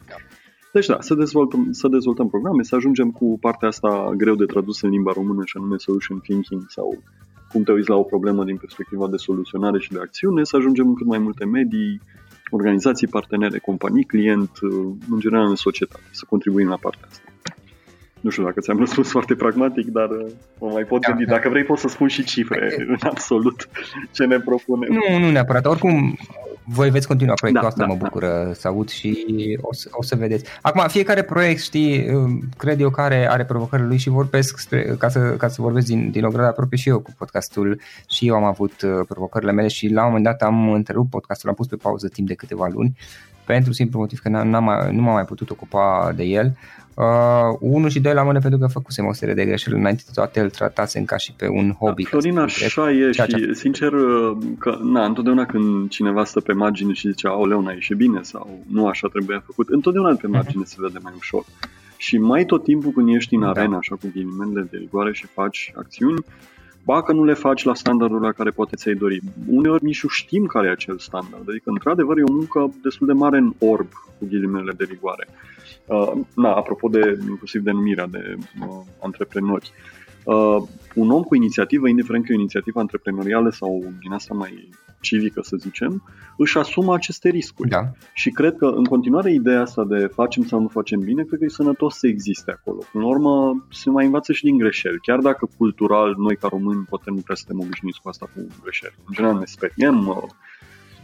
Deci 0.71 0.85
da, 0.85 0.97
să 0.99 1.13
dezvoltăm, 1.13 1.67
să 1.71 1.87
dezvoltăm 1.87 2.29
programe, 2.29 2.63
să 2.63 2.75
ajungem 2.75 3.11
cu 3.11 3.37
partea 3.41 3.67
asta 3.67 4.13
greu 4.17 4.35
de 4.35 4.45
tradus 4.45 4.81
în 4.81 4.89
limba 4.89 5.11
română 5.11 5.41
și 5.45 5.57
anume 5.57 5.77
solution 5.77 6.19
thinking 6.19 6.63
sau 6.67 6.97
cum 7.51 7.63
te 7.63 7.71
uiți 7.71 7.89
la 7.89 7.95
o 7.95 8.03
problemă 8.03 8.43
din 8.43 8.57
perspectiva 8.57 9.07
de 9.07 9.17
soluționare 9.17 9.79
și 9.79 9.91
de 9.91 9.99
acțiune, 9.99 10.43
să 10.43 10.55
ajungem 10.55 10.87
în 10.87 10.95
cât 10.95 11.05
mai 11.05 11.17
multe 11.17 11.45
medii, 11.45 12.01
organizații 12.49 13.07
partenere, 13.07 13.57
companii, 13.57 14.03
client, 14.03 14.49
în 15.09 15.19
general 15.19 15.49
în 15.49 15.55
societate, 15.55 16.03
să 16.11 16.25
contribuim 16.29 16.67
la 16.67 16.77
partea 16.77 17.07
asta. 17.09 17.21
Nu 18.21 18.29
știu 18.29 18.43
dacă 18.43 18.59
ți-am 18.59 18.79
răspuns 18.79 19.09
foarte 19.09 19.35
pragmatic, 19.35 19.87
dar 19.87 20.09
uh, 20.09 20.31
mă 20.59 20.69
mai 20.71 20.83
pot 20.83 21.01
da, 21.01 21.07
gândi. 21.07 21.25
Da. 21.25 21.31
Dacă 21.31 21.49
vrei 21.49 21.63
pot 21.63 21.77
să 21.77 21.87
spun 21.87 22.07
și 22.07 22.23
cifre 22.23 22.85
în 22.87 22.97
absolut 22.99 23.69
ce 24.11 24.25
ne 24.25 24.39
propunem. 24.39 24.89
Nu, 24.93 25.19
nu 25.19 25.31
neapărat. 25.31 25.65
Oricum, 25.65 26.17
voi 26.69 26.89
veți 26.89 27.07
continua 27.07 27.33
proiectul 27.33 27.63
da, 27.63 27.69
asta, 27.69 27.85
da, 27.85 27.93
mă 27.93 27.97
da. 27.99 28.03
bucură 28.03 28.43
da. 28.45 28.53
să 28.53 28.67
aud 28.67 28.89
și 28.89 29.25
o 29.61 29.73
să, 29.73 29.89
o 29.91 30.03
să 30.03 30.15
vedeți. 30.15 30.45
Acum, 30.61 30.87
fiecare 30.87 31.21
proiect, 31.21 31.61
știi, 31.61 32.13
um, 32.13 32.49
cred 32.57 32.79
eu 32.79 32.89
că 32.89 33.01
are, 33.01 33.29
are 33.29 33.45
provocările 33.45 33.87
lui 33.87 33.97
și 33.97 34.09
vorbesc, 34.09 34.57
spre, 34.57 34.95
ca, 34.97 35.09
să, 35.09 35.19
ca 35.19 35.47
să 35.47 35.61
vorbesc 35.61 35.85
din, 35.85 36.11
din 36.11 36.23
o 36.23 36.29
gradă 36.29 36.47
aproape 36.47 36.75
și 36.75 36.89
eu 36.89 36.99
cu 36.99 37.13
podcastul 37.17 37.79
și 38.09 38.27
eu 38.27 38.35
am 38.35 38.43
avut 38.43 38.81
uh, 38.81 39.05
provocările 39.07 39.51
mele 39.51 39.67
și 39.67 39.87
la 39.87 40.01
un 40.01 40.07
moment 40.07 40.25
dat 40.25 40.41
am 40.41 40.71
întrerupt 40.71 41.09
podcastul, 41.09 41.49
am 41.49 41.55
pus 41.55 41.67
pe 41.67 41.75
pauză 41.75 42.07
timp 42.07 42.27
de 42.27 42.33
câteva 42.33 42.67
luni 42.71 42.97
pentru 43.45 43.73
simplu 43.73 43.99
motiv 43.99 44.19
că 44.19 44.29
n-am, 44.29 44.63
mai, 44.63 44.95
nu 44.95 45.01
m-am 45.01 45.13
mai 45.13 45.25
putut 45.25 45.49
ocupa 45.49 46.13
de 46.15 46.23
el. 46.23 46.57
Uh, 46.97 47.57
unul 47.59 47.89
și 47.89 47.99
doi 47.99 48.13
la 48.13 48.23
mână 48.23 48.39
pentru 48.39 48.59
că 48.59 48.67
făcusem 48.67 49.05
o 49.05 49.13
serie 49.13 49.33
de 49.33 49.45
greșeli 49.45 49.75
înainte 49.75 50.03
de 50.05 50.11
toate 50.13 50.39
îl 50.39 50.49
tratasem 50.49 51.05
ca 51.05 51.17
și 51.17 51.33
pe 51.33 51.47
un 51.47 51.71
hobby. 51.71 52.03
Da, 52.03 52.09
Florin, 52.09 52.37
așa 52.37 52.91
e 52.91 53.11
și 53.11 53.23
ce... 53.27 53.53
sincer 53.53 53.91
că 54.59 54.79
na, 54.81 55.05
întotdeauna 55.05 55.45
când 55.45 55.89
cineva 55.89 56.23
stă 56.23 56.39
pe 56.39 56.53
margine 56.53 56.93
și 56.93 57.09
zice 57.09 57.27
aoleu, 57.27 57.61
n-a 57.61 57.71
ieșit 57.71 57.97
bine 57.97 58.19
sau 58.21 58.59
nu 58.71 58.87
așa 58.87 59.07
trebuia 59.07 59.43
făcut, 59.45 59.69
întotdeauna 59.69 60.15
pe 60.21 60.27
margine 60.27 60.63
uh-huh. 60.63 60.67
se 60.67 60.75
vede 60.79 60.99
mai 61.01 61.13
ușor. 61.17 61.45
Și 61.97 62.17
mai 62.17 62.45
tot 62.45 62.63
timpul 62.63 62.91
când 62.91 63.15
ești 63.15 63.35
în 63.35 63.41
da. 63.41 63.49
arena, 63.49 63.77
așa 63.77 63.95
cu 63.95 64.09
ghilimele 64.13 64.67
de 64.71 64.77
rigoare 64.77 65.13
și 65.13 65.25
faci 65.25 65.71
acțiuni, 65.75 66.25
ba 66.87 67.03
că 67.03 67.11
nu 67.13 67.23
le 67.23 67.33
faci 67.33 67.63
la 67.63 67.73
standardul 67.73 68.21
la 68.21 68.31
care 68.31 68.49
poate 68.49 68.75
ți-ai 68.75 68.95
dori. 68.95 69.19
Uneori 69.47 69.83
nici 69.83 70.03
nu 70.03 70.09
știm 70.09 70.45
care 70.45 70.67
e 70.67 70.71
acel 70.71 70.97
standard. 70.97 71.49
Adică, 71.49 71.69
într-adevăr, 71.69 72.17
e 72.17 72.23
o 72.23 72.31
muncă 72.31 72.73
destul 72.81 73.07
de 73.07 73.13
mare 73.13 73.37
în 73.37 73.53
orb, 73.59 73.87
cu 74.19 74.25
ghilimele 74.29 74.71
de 74.71 74.83
rigoare. 74.83 75.27
Uh, 75.85 76.11
na, 76.35 76.53
apropo 76.53 76.87
de 76.87 77.17
inclusiv 77.29 77.61
denumirea 77.61 78.07
de 78.07 78.35
uh, 78.37 78.81
antreprenori. 79.01 79.71
Uh, 80.23 80.57
un 80.95 81.09
om 81.11 81.23
cu 81.23 81.35
inițiativă, 81.35 81.87
indiferent 81.87 82.25
că 82.25 82.31
e 82.31 82.35
o 82.35 82.39
inițiativă 82.39 82.79
antreprenorială 82.79 83.49
sau 83.49 83.93
din 84.01 84.11
asta 84.11 84.33
mai 84.33 84.69
civică, 84.99 85.41
să 85.43 85.57
zicem, 85.57 86.03
își 86.37 86.57
asumă 86.57 86.93
aceste 86.93 87.29
riscuri. 87.29 87.69
Da. 87.69 87.91
Și 88.13 88.29
cred 88.29 88.55
că, 88.55 88.65
în 88.65 88.83
continuare, 88.83 89.33
ideea 89.33 89.61
asta 89.61 89.83
de 89.83 90.07
facem 90.13 90.43
sau 90.43 90.61
nu 90.61 90.67
facem 90.67 90.99
bine, 90.99 91.23
cred 91.23 91.39
că 91.39 91.45
e 91.45 91.49
sănătos 91.49 91.97
să 91.97 92.07
existe 92.07 92.51
acolo. 92.51 92.79
În 92.93 93.01
urmă, 93.01 93.65
se 93.71 93.89
mai 93.89 94.05
învață 94.05 94.33
și 94.33 94.43
din 94.43 94.57
greșeli. 94.57 94.99
Chiar 95.01 95.19
dacă 95.19 95.49
cultural, 95.57 96.15
noi 96.17 96.35
ca 96.35 96.47
români, 96.47 96.85
poate 96.89 97.09
nu 97.09 97.21
prea 97.23 97.35
suntem 97.35 97.59
obișnuiți 97.59 98.01
cu 98.01 98.09
asta 98.09 98.29
cu 98.35 98.47
greșeli. 98.63 98.95
În 99.05 99.13
general 99.13 99.39
ne 99.39 99.45
speriem, 99.45 100.29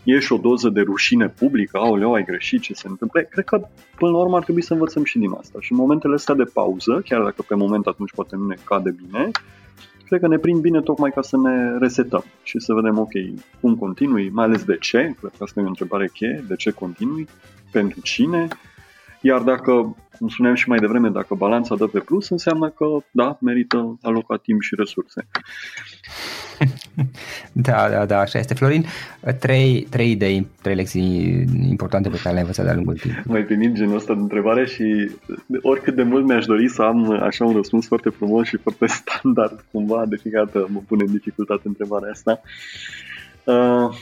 e 0.04 0.20
și 0.20 0.34
o 0.34 0.38
doză 0.38 0.70
de 0.70 0.82
rușine 0.82 1.30
publică, 1.30 1.78
aoleu, 1.78 2.14
ai 2.14 2.24
greșit, 2.24 2.62
ce 2.62 2.74
se 2.74 2.88
întâmplă. 2.88 3.22
Cred 3.22 3.46
că, 3.46 3.68
până 3.96 4.12
la 4.12 4.18
urmă, 4.18 4.36
ar 4.36 4.44
trebui 4.44 4.62
să 4.62 4.74
învățăm 4.74 5.04
și 5.04 5.18
din 5.18 5.32
asta. 5.40 5.58
Și 5.62 5.72
în 5.72 5.78
momentele 5.78 6.14
astea 6.14 6.36
de 6.36 6.44
pauză, 6.44 7.02
chiar 7.06 7.24
dacă 7.24 7.44
pe 7.48 7.56
moment 7.56 7.86
atunci 7.86 8.14
poate 8.14 8.36
nu 8.36 8.46
ne 8.46 8.56
cade 8.64 8.92
bine, 8.92 9.32
cred 10.06 10.20
că 10.20 10.28
ne 10.28 10.38
prind 10.38 10.62
bine 10.62 10.82
tocmai 10.82 11.12
ca 11.12 11.22
să 11.22 11.38
ne 11.38 11.78
resetăm 11.78 12.24
și 12.44 12.60
să 12.60 12.74
vedem, 12.74 13.00
ok, 13.00 13.12
cum 13.62 13.76
continui, 13.76 14.30
mai 14.30 14.46
ales 14.46 14.64
de 14.64 14.78
ce, 14.80 15.16
cred 15.20 15.32
că 15.38 15.44
asta 15.44 15.60
e 15.60 15.64
o 15.64 15.68
întrebare 15.68 16.10
cheie, 16.14 16.44
de 16.48 16.56
ce 16.56 16.72
continui, 16.72 17.28
pentru 17.72 18.02
cine, 18.02 18.48
iar 19.26 19.42
dacă, 19.42 19.96
cum 20.18 20.28
spuneam 20.28 20.56
și 20.56 20.70
mai 20.70 20.80
devreme, 20.80 21.10
dacă 21.10 21.36
balanța 21.36 21.76
dă 21.76 21.88
pe 21.88 22.00
plus, 22.00 22.30
înseamnă 22.30 22.70
că, 22.70 22.86
da, 23.12 23.38
merită 23.42 23.98
alocat 24.02 24.42
timp 24.42 24.62
și 24.62 24.76
resurse. 24.78 25.28
Da, 27.54 27.90
da, 27.90 28.06
da, 28.06 28.20
așa 28.20 28.40
este. 28.40 28.54
Florin, 28.54 28.86
trei, 29.40 29.88
trei 29.90 30.12
idei, 30.12 30.48
trei 30.62 30.76
lecții 30.76 31.46
importante 31.70 32.10
pe 32.10 32.16
care 32.16 32.30
le-ai 32.30 32.42
învățat 32.42 32.66
de-a 32.66 32.74
lungul 32.74 32.98
timpului. 32.98 33.24
Mai 33.28 33.42
primit 33.42 33.74
genul 33.74 33.96
ăsta 33.96 34.14
de 34.14 34.20
întrebare 34.20 34.66
și 34.66 35.12
oricât 35.62 35.96
de 35.96 36.04
mult 36.04 36.26
mi-aș 36.26 36.46
dori 36.46 36.70
să 36.70 36.82
am 36.82 37.12
așa 37.12 37.46
un 37.46 37.56
răspuns 37.56 37.88
foarte 37.88 38.10
frumos 38.10 38.48
și 38.48 38.58
foarte 38.58 38.86
standard, 39.00 39.66
cumva, 39.72 40.06
de 40.06 40.16
fiecare 40.16 40.46
dată 40.46 40.68
mă 40.72 40.80
pune 40.88 41.04
în 41.08 41.12
dificultate 41.12 41.62
întrebarea 41.66 42.12
asta. 42.12 42.42
Uh, 43.44 43.96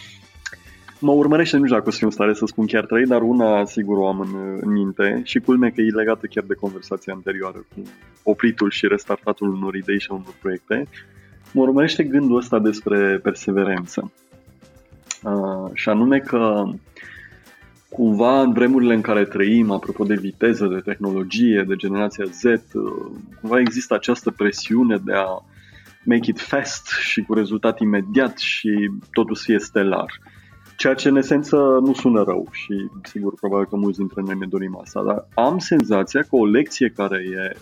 mă 1.02 1.12
urmărește, 1.12 1.58
nu 1.58 1.64
știu 1.64 1.76
dacă 1.76 1.88
o 1.88 1.92
să 1.92 1.98
fiu 1.98 2.08
în 2.08 2.14
stare 2.14 2.34
să 2.34 2.46
spun 2.46 2.66
chiar 2.66 2.86
trei, 2.86 3.06
dar 3.06 3.22
una 3.22 3.66
sigur 3.66 3.98
o 3.98 4.08
am 4.08 4.20
în, 4.20 4.60
în 4.62 4.72
minte 4.72 5.22
și 5.24 5.40
culme 5.40 5.70
că 5.70 5.82
e 5.82 5.90
legată 5.90 6.28
chiar 6.28 6.44
de 6.48 6.54
conversația 6.54 7.14
anterioară 7.14 7.66
cu 7.76 7.82
opritul 8.24 8.70
și 8.70 8.88
restartatul 8.88 9.54
unor 9.54 9.76
idei 9.76 10.00
și 10.00 10.12
unor 10.12 10.36
proiecte. 10.42 10.88
Mă 11.54 11.62
urmărește 11.62 12.04
gândul 12.04 12.38
ăsta 12.38 12.60
despre 12.60 13.20
perseverență. 13.24 14.12
Uh, 15.24 15.70
și 15.74 15.90
anume 15.90 16.20
că 16.20 16.64
cumva 17.90 18.42
în 18.42 18.54
vremurile 18.54 18.94
în 18.94 19.02
care 19.02 19.26
trăim, 19.26 19.72
apropo 19.72 20.04
de 20.04 20.16
viteză, 20.16 20.66
de 20.68 20.80
tehnologie, 20.80 21.64
de 21.68 21.76
generația 21.76 22.26
Z, 22.26 22.44
uh, 22.44 22.60
cumva 23.42 23.60
există 23.60 23.94
această 23.94 24.32
presiune 24.32 24.98
de 25.06 25.14
a 25.14 25.44
make 26.04 26.30
it 26.30 26.40
fast 26.40 26.88
și 26.88 27.22
cu 27.22 27.34
rezultat 27.34 27.80
imediat 27.80 28.38
și 28.38 28.92
totul 29.12 29.36
să 29.36 29.44
fie 29.46 29.60
stelar. 29.60 30.20
Ceea 30.82 30.94
ce 30.94 31.08
în 31.08 31.15
esență 31.15 31.56
nu 31.58 31.94
sună 31.94 32.24
rău 32.24 32.48
și 32.52 32.89
sigur 33.04 33.34
probabil 33.34 33.67
că 33.67 33.76
mulți 33.76 33.98
dintre 33.98 34.22
noi 34.22 34.36
ne 34.39 34.46
dorim 34.46 34.78
asta, 34.82 35.04
dar 35.04 35.28
am 35.34 35.58
senzația 35.58 36.22
că 36.22 36.36
o 36.36 36.46
lecție 36.46 36.94
care 36.96 37.17
e 37.17 37.58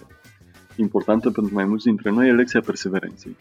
importantă 0.75 1.29
pentru 1.29 1.53
mai 1.53 1.65
mulți 1.65 1.85
dintre 1.85 2.09
noi 2.09 2.27
e 2.27 2.33
lecția 2.33 2.61
perseverenței. 2.61 3.35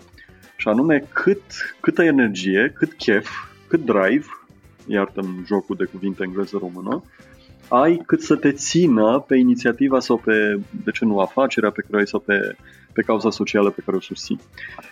Și 0.57 0.69
anume 0.69 1.09
cât, 1.13 1.43
câtă 1.81 2.03
energie, 2.03 2.73
cât 2.75 2.93
chef, 2.93 3.29
cât 3.69 3.85
drive, 3.85 4.27
iartă-mi 4.87 5.45
jocul 5.47 5.77
de 5.77 5.85
cuvinte 5.85 6.23
engleză-română, 6.25 7.03
ai 7.69 8.03
cât 8.07 8.23
să 8.23 8.37
te 8.37 8.53
țină 8.53 9.25
pe 9.27 9.37
inițiativa 9.37 10.01
sau 10.01 10.17
pe, 10.17 10.61
de 10.85 10.91
ce 10.91 11.05
nu, 11.05 11.19
afacerea 11.19 11.71
pe 11.71 11.85
care 11.87 11.99
ai 11.99 12.07
sau 12.07 12.21
pe, 12.21 12.57
pe 12.93 13.03
cauza 13.03 13.31
socială 13.31 13.71
pe 13.71 13.83
care 13.85 13.97
o 13.97 14.01
susții. 14.01 14.41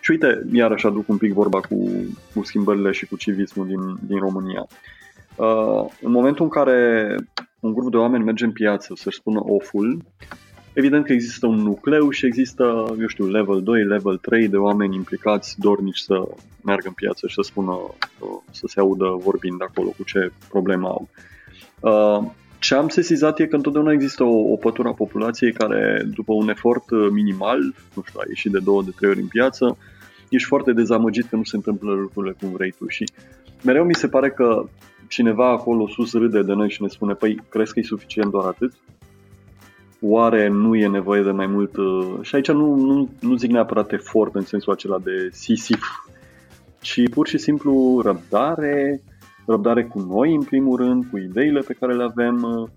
Și 0.01 0.11
uite, 0.11 0.43
iarăși 0.53 0.87
aduc 0.87 1.09
un 1.09 1.17
pic 1.17 1.33
vorba 1.33 1.61
cu, 1.61 1.91
cu 2.35 2.45
schimbările 2.45 2.93
și 2.93 3.07
cu 3.07 3.17
civismul 3.17 3.67
din, 3.67 3.99
din 4.07 4.19
România. 4.19 4.67
Uh, 5.37 5.85
în 6.01 6.11
momentul 6.11 6.45
în 6.45 6.51
care 6.51 7.15
un 7.61 7.73
grup 7.73 7.91
de 7.91 7.97
oameni 7.97 8.25
merge 8.25 8.45
în 8.45 8.53
piață 8.53 8.93
să-și 8.97 9.17
spună 9.17 9.41
oful, 9.43 10.05
Evident 10.77 11.05
că 11.05 11.13
există 11.13 11.47
un 11.47 11.59
nucleu 11.59 12.11
și 12.11 12.27
există, 12.27 12.95
eu 13.01 13.07
știu, 13.07 13.27
level 13.27 13.63
2, 13.63 13.85
level 13.85 14.17
3 14.17 14.49
de 14.49 14.57
oameni 14.57 14.95
implicați, 14.95 15.61
dornici 15.61 15.99
să 15.99 16.29
meargă 16.63 16.89
în 16.89 16.93
piață 16.93 17.27
și 17.27 17.35
să 17.35 17.43
spună, 17.43 17.79
să 18.51 18.67
se 18.67 18.81
audă 18.81 19.17
vorbind 19.19 19.63
acolo 19.63 19.89
cu 19.89 20.03
ce 20.05 20.33
problemă 20.49 20.89
au. 20.89 21.09
Uh, 21.81 22.31
ce 22.67 22.75
am 22.75 22.89
sesizat 22.89 23.39
e 23.39 23.47
că 23.47 23.57
întotdeauna 23.57 23.93
există 23.93 24.25
o, 24.25 24.53
o 24.53 24.57
pătură 24.57 24.89
a 24.89 24.93
populației 24.93 25.53
care, 25.53 26.07
după 26.15 26.33
un 26.33 26.49
efort 26.49 26.85
minimal, 27.11 27.59
nu 27.95 28.03
știu, 28.07 28.21
a 28.21 28.25
ieșit 28.29 28.53
de 28.53 28.59
două, 28.59 28.83
de 28.83 28.91
trei 28.97 29.11
ori 29.11 29.21
în 29.21 29.27
piață, 29.27 29.79
ești 30.29 30.49
foarte 30.49 30.73
dezamăgit 30.73 31.27
că 31.29 31.37
nu 31.37 31.45
se 31.45 31.57
întâmplă 31.57 31.93
lucrurile 31.93 32.37
cum 32.41 32.51
vrei 32.53 32.75
tu 32.79 32.89
și 32.89 33.05
mereu 33.65 33.85
mi 33.85 33.95
se 33.95 34.09
pare 34.09 34.31
că 34.31 34.69
cineva 35.09 35.51
acolo 35.51 35.89
sus 35.89 36.13
râde 36.13 36.43
de 36.43 36.53
noi 36.53 36.71
și 36.71 36.83
ne 36.83 36.89
spune, 36.89 37.13
păi, 37.13 37.43
crezi 37.49 37.73
că 37.73 37.79
e 37.79 37.83
suficient 37.83 38.31
doar 38.31 38.47
atât? 38.47 38.73
oare 40.01 40.49
nu 40.49 40.75
e 40.75 40.87
nevoie 40.87 41.23
de 41.23 41.31
mai 41.31 41.47
mult... 41.47 41.77
Uh, 41.77 42.19
și 42.21 42.35
aici 42.35 42.51
nu, 42.51 42.75
nu, 42.75 43.11
nu 43.21 43.37
zic 43.37 43.51
neapărat 43.51 43.93
efort 43.93 44.35
în 44.35 44.45
sensul 44.45 44.73
acela 44.73 44.99
de 44.99 45.29
sisif, 45.33 45.85
ci 46.81 47.09
pur 47.11 47.27
și 47.27 47.39
simplu 47.39 48.01
răbdare, 48.05 49.01
răbdare 49.47 49.85
cu 49.85 50.01
noi 50.01 50.35
în 50.35 50.43
primul 50.43 50.77
rând, 50.77 51.05
cu 51.11 51.19
ideile 51.19 51.61
pe 51.61 51.77
care 51.81 51.95
le 51.95 52.03
avem, 52.03 52.43
uh, 52.43 52.69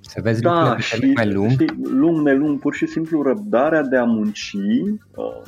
Să 0.00 0.20
vezi 0.22 0.40
da, 0.40 0.78
și, 0.78 1.12
mai 1.14 1.32
lung. 1.32 1.50
Și 1.50 1.66
lung, 1.82 2.20
nelung, 2.20 2.58
pur 2.58 2.74
și 2.74 2.86
simplu 2.86 3.22
răbdarea 3.22 3.82
de 3.82 3.96
a 3.96 4.04
munci 4.04 4.52
uh, 4.54 5.42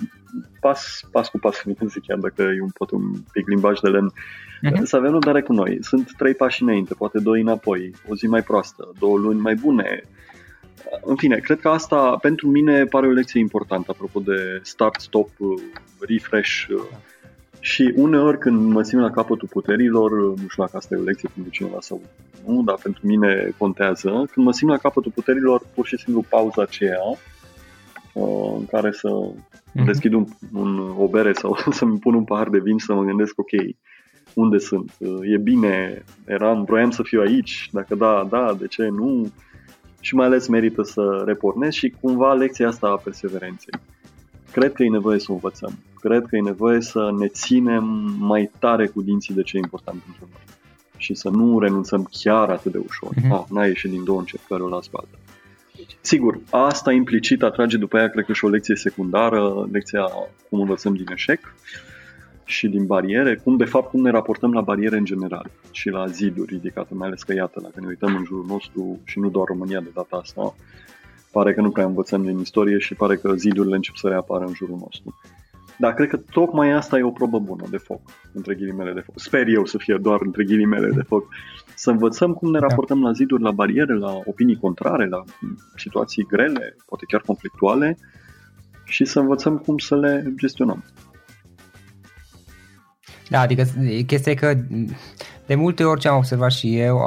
pas, 0.60 1.00
pas 1.10 1.28
cu 1.28 1.38
pas, 1.38 1.62
nu 1.64 1.88
zic 1.88 2.02
chiar 2.06 2.18
dacă 2.18 2.42
e 2.42 2.62
un, 2.62 2.70
poate 2.74 2.94
un 2.94 3.12
pic 3.32 3.48
limbaj 3.48 3.80
de 3.80 3.88
lemn, 3.88 4.12
uh-huh. 4.12 4.82
să 4.82 4.96
avem 4.96 5.10
răbdare 5.10 5.42
cu 5.42 5.52
noi. 5.52 5.78
Sunt 5.80 6.12
trei 6.16 6.34
pași 6.34 6.62
înainte, 6.62 6.94
poate 6.94 7.18
doi 7.18 7.40
înapoi, 7.40 7.94
o 8.08 8.14
zi 8.14 8.26
mai 8.26 8.42
proastă, 8.42 8.92
două 8.98 9.18
luni 9.18 9.40
mai 9.40 9.54
bune. 9.54 10.02
În 11.04 11.16
fine, 11.16 11.36
cred 11.36 11.60
că 11.60 11.68
asta 11.68 12.16
pentru 12.20 12.48
mine 12.48 12.84
pare 12.84 13.06
o 13.06 13.10
lecție 13.10 13.40
importantă, 13.40 13.90
apropo 13.90 14.20
de 14.20 14.60
start, 14.62 15.00
stop, 15.00 15.28
refresh, 16.08 16.66
și 17.64 17.92
uneori 17.96 18.38
când 18.38 18.72
mă 18.72 18.82
simt 18.82 19.02
la 19.02 19.10
capătul 19.10 19.48
puterilor, 19.48 20.10
nu 20.10 20.48
știu 20.48 20.62
dacă 20.62 20.76
asta 20.76 20.94
e 20.94 20.98
o 20.98 21.02
lecție 21.02 21.28
pentru 21.34 21.52
cineva 21.52 21.76
sau 21.80 22.00
nu, 22.46 22.62
dar 22.62 22.78
pentru 22.82 23.06
mine 23.06 23.54
contează, 23.58 24.08
când 24.32 24.46
mă 24.46 24.52
simt 24.52 24.70
la 24.70 24.76
capătul 24.76 25.12
puterilor, 25.14 25.62
pur 25.74 25.86
și 25.86 25.98
simplu 25.98 26.24
pauza 26.28 26.62
aceea 26.62 27.00
uh, 28.12 28.54
în 28.58 28.66
care 28.66 28.92
să 28.92 29.08
mm-hmm. 29.08 29.84
deschid 29.84 30.12
un, 30.12 30.26
un, 30.52 30.94
o 30.98 31.08
bere 31.08 31.32
sau 31.32 31.56
să-mi 31.78 31.98
pun 31.98 32.14
un 32.14 32.24
pahar 32.24 32.48
de 32.48 32.58
vin 32.58 32.78
și 32.78 32.86
să 32.86 32.94
mă 32.94 33.02
gândesc, 33.02 33.38
ok, 33.38 33.76
unde 34.34 34.58
sunt? 34.58 34.92
Uh, 34.98 35.18
e 35.22 35.36
bine, 35.36 36.04
eram, 36.26 36.64
vroiam 36.64 36.90
să 36.90 37.02
fiu 37.02 37.20
aici, 37.20 37.68
dacă 37.72 37.94
da, 37.94 38.26
da, 38.30 38.54
de 38.58 38.66
ce 38.66 38.88
nu? 38.88 39.32
Și 40.00 40.14
mai 40.14 40.26
ales 40.26 40.48
merită 40.48 40.82
să 40.82 41.22
repornesc 41.26 41.76
și 41.76 41.94
cumva 42.00 42.32
lecția 42.32 42.68
asta 42.68 42.86
a 42.86 43.00
perseverenței. 43.04 43.80
Cred 44.52 44.72
că 44.72 44.82
e 44.82 44.88
nevoie 44.88 45.18
să 45.18 45.26
o 45.28 45.32
învățăm. 45.32 45.78
Cred 46.02 46.26
că 46.26 46.36
e 46.36 46.40
nevoie 46.40 46.80
să 46.80 47.14
ne 47.18 47.26
ținem 47.26 47.84
mai 48.18 48.50
tare 48.58 48.86
cu 48.86 49.02
dinții 49.02 49.34
de 49.34 49.42
ce 49.42 49.56
e 49.56 49.60
important 49.60 50.00
pentru 50.02 50.28
noi. 50.30 50.40
Și 50.96 51.14
să 51.14 51.28
nu 51.28 51.58
renunțăm 51.58 52.08
chiar 52.10 52.50
atât 52.50 52.72
de 52.72 52.78
ușor. 52.78 53.10
Uh-huh. 53.14 53.30
Ah, 53.30 53.44
n-a 53.50 53.66
ieșit 53.66 53.90
din 53.90 54.04
două 54.04 54.18
încercări, 54.18 54.62
o 54.62 54.68
las 54.68 54.88
pe 54.88 54.96
alta. 55.00 55.18
Sigur, 56.00 56.40
asta 56.50 56.92
implicit 56.92 57.42
atrage 57.42 57.76
după 57.76 57.96
aia, 57.96 58.08
cred 58.08 58.24
că 58.24 58.32
și 58.32 58.44
o 58.44 58.48
lecție 58.48 58.76
secundară, 58.76 59.68
lecția 59.72 60.04
cum 60.48 60.60
învățăm 60.60 60.94
din 60.94 61.06
eșec 61.12 61.54
și 62.44 62.68
din 62.68 62.86
bariere, 62.86 63.36
cum 63.36 63.56
de 63.56 63.64
fapt 63.64 63.90
cum 63.90 64.00
ne 64.02 64.10
raportăm 64.10 64.52
la 64.52 64.60
bariere 64.60 64.96
în 64.96 65.04
general 65.04 65.50
și 65.70 65.88
la 65.88 66.06
ziduri 66.06 66.54
ridicate, 66.54 66.94
mai 66.94 67.06
ales 67.06 67.22
că 67.22 67.32
iată, 67.32 67.60
dacă 67.62 67.80
ne 67.80 67.86
uităm 67.86 68.14
în 68.16 68.24
jurul 68.24 68.44
nostru 68.48 68.98
și 69.04 69.18
nu 69.18 69.28
doar 69.28 69.46
România 69.46 69.80
de 69.80 69.90
data 69.94 70.16
asta, 70.16 70.54
pare 71.30 71.54
că 71.54 71.60
nu 71.60 71.70
prea 71.70 71.84
învățăm 71.84 72.22
din 72.22 72.38
istorie 72.38 72.78
și 72.78 72.94
pare 72.94 73.16
că 73.16 73.34
zidurile 73.34 73.74
încep 73.74 73.94
să 73.94 74.08
reapară 74.08 74.44
în 74.44 74.54
jurul 74.54 74.78
nostru. 74.80 75.14
Dar 75.82 75.94
cred 75.94 76.08
că 76.08 76.16
tocmai 76.16 76.70
asta 76.72 76.98
e 76.98 77.02
o 77.02 77.10
probă 77.10 77.38
bună 77.38 77.66
de 77.70 77.76
foc, 77.76 78.00
între 78.32 78.54
ghilimele 78.54 78.92
de 78.92 79.00
foc. 79.00 79.20
Sper 79.20 79.46
eu 79.48 79.64
să 79.64 79.78
fie 79.78 79.98
doar 80.00 80.20
între 80.24 80.44
ghilimele 80.44 80.88
de 80.88 81.02
foc. 81.02 81.28
Să 81.74 81.90
învățăm 81.90 82.32
cum 82.32 82.50
ne 82.50 82.58
da. 82.58 82.66
raportăm 82.66 83.02
la 83.02 83.12
ziduri, 83.12 83.42
la 83.42 83.50
bariere, 83.50 83.94
la 83.94 84.12
opinii 84.24 84.56
contrare, 84.56 85.06
la 85.06 85.24
situații 85.76 86.26
grele, 86.28 86.76
poate 86.86 87.04
chiar 87.08 87.20
conflictuale 87.20 87.98
și 88.84 89.04
să 89.04 89.18
învățăm 89.18 89.58
cum 89.58 89.78
să 89.78 89.96
le 89.96 90.32
gestionăm. 90.36 90.84
Da, 93.28 93.40
adică 93.40 93.64
chestia 94.06 94.32
e 94.32 94.34
că 94.34 94.54
de 95.46 95.54
multe 95.54 95.84
ori 95.84 96.00
ce 96.00 96.08
am 96.08 96.16
observat 96.16 96.52
și 96.52 96.78
eu, 96.78 97.00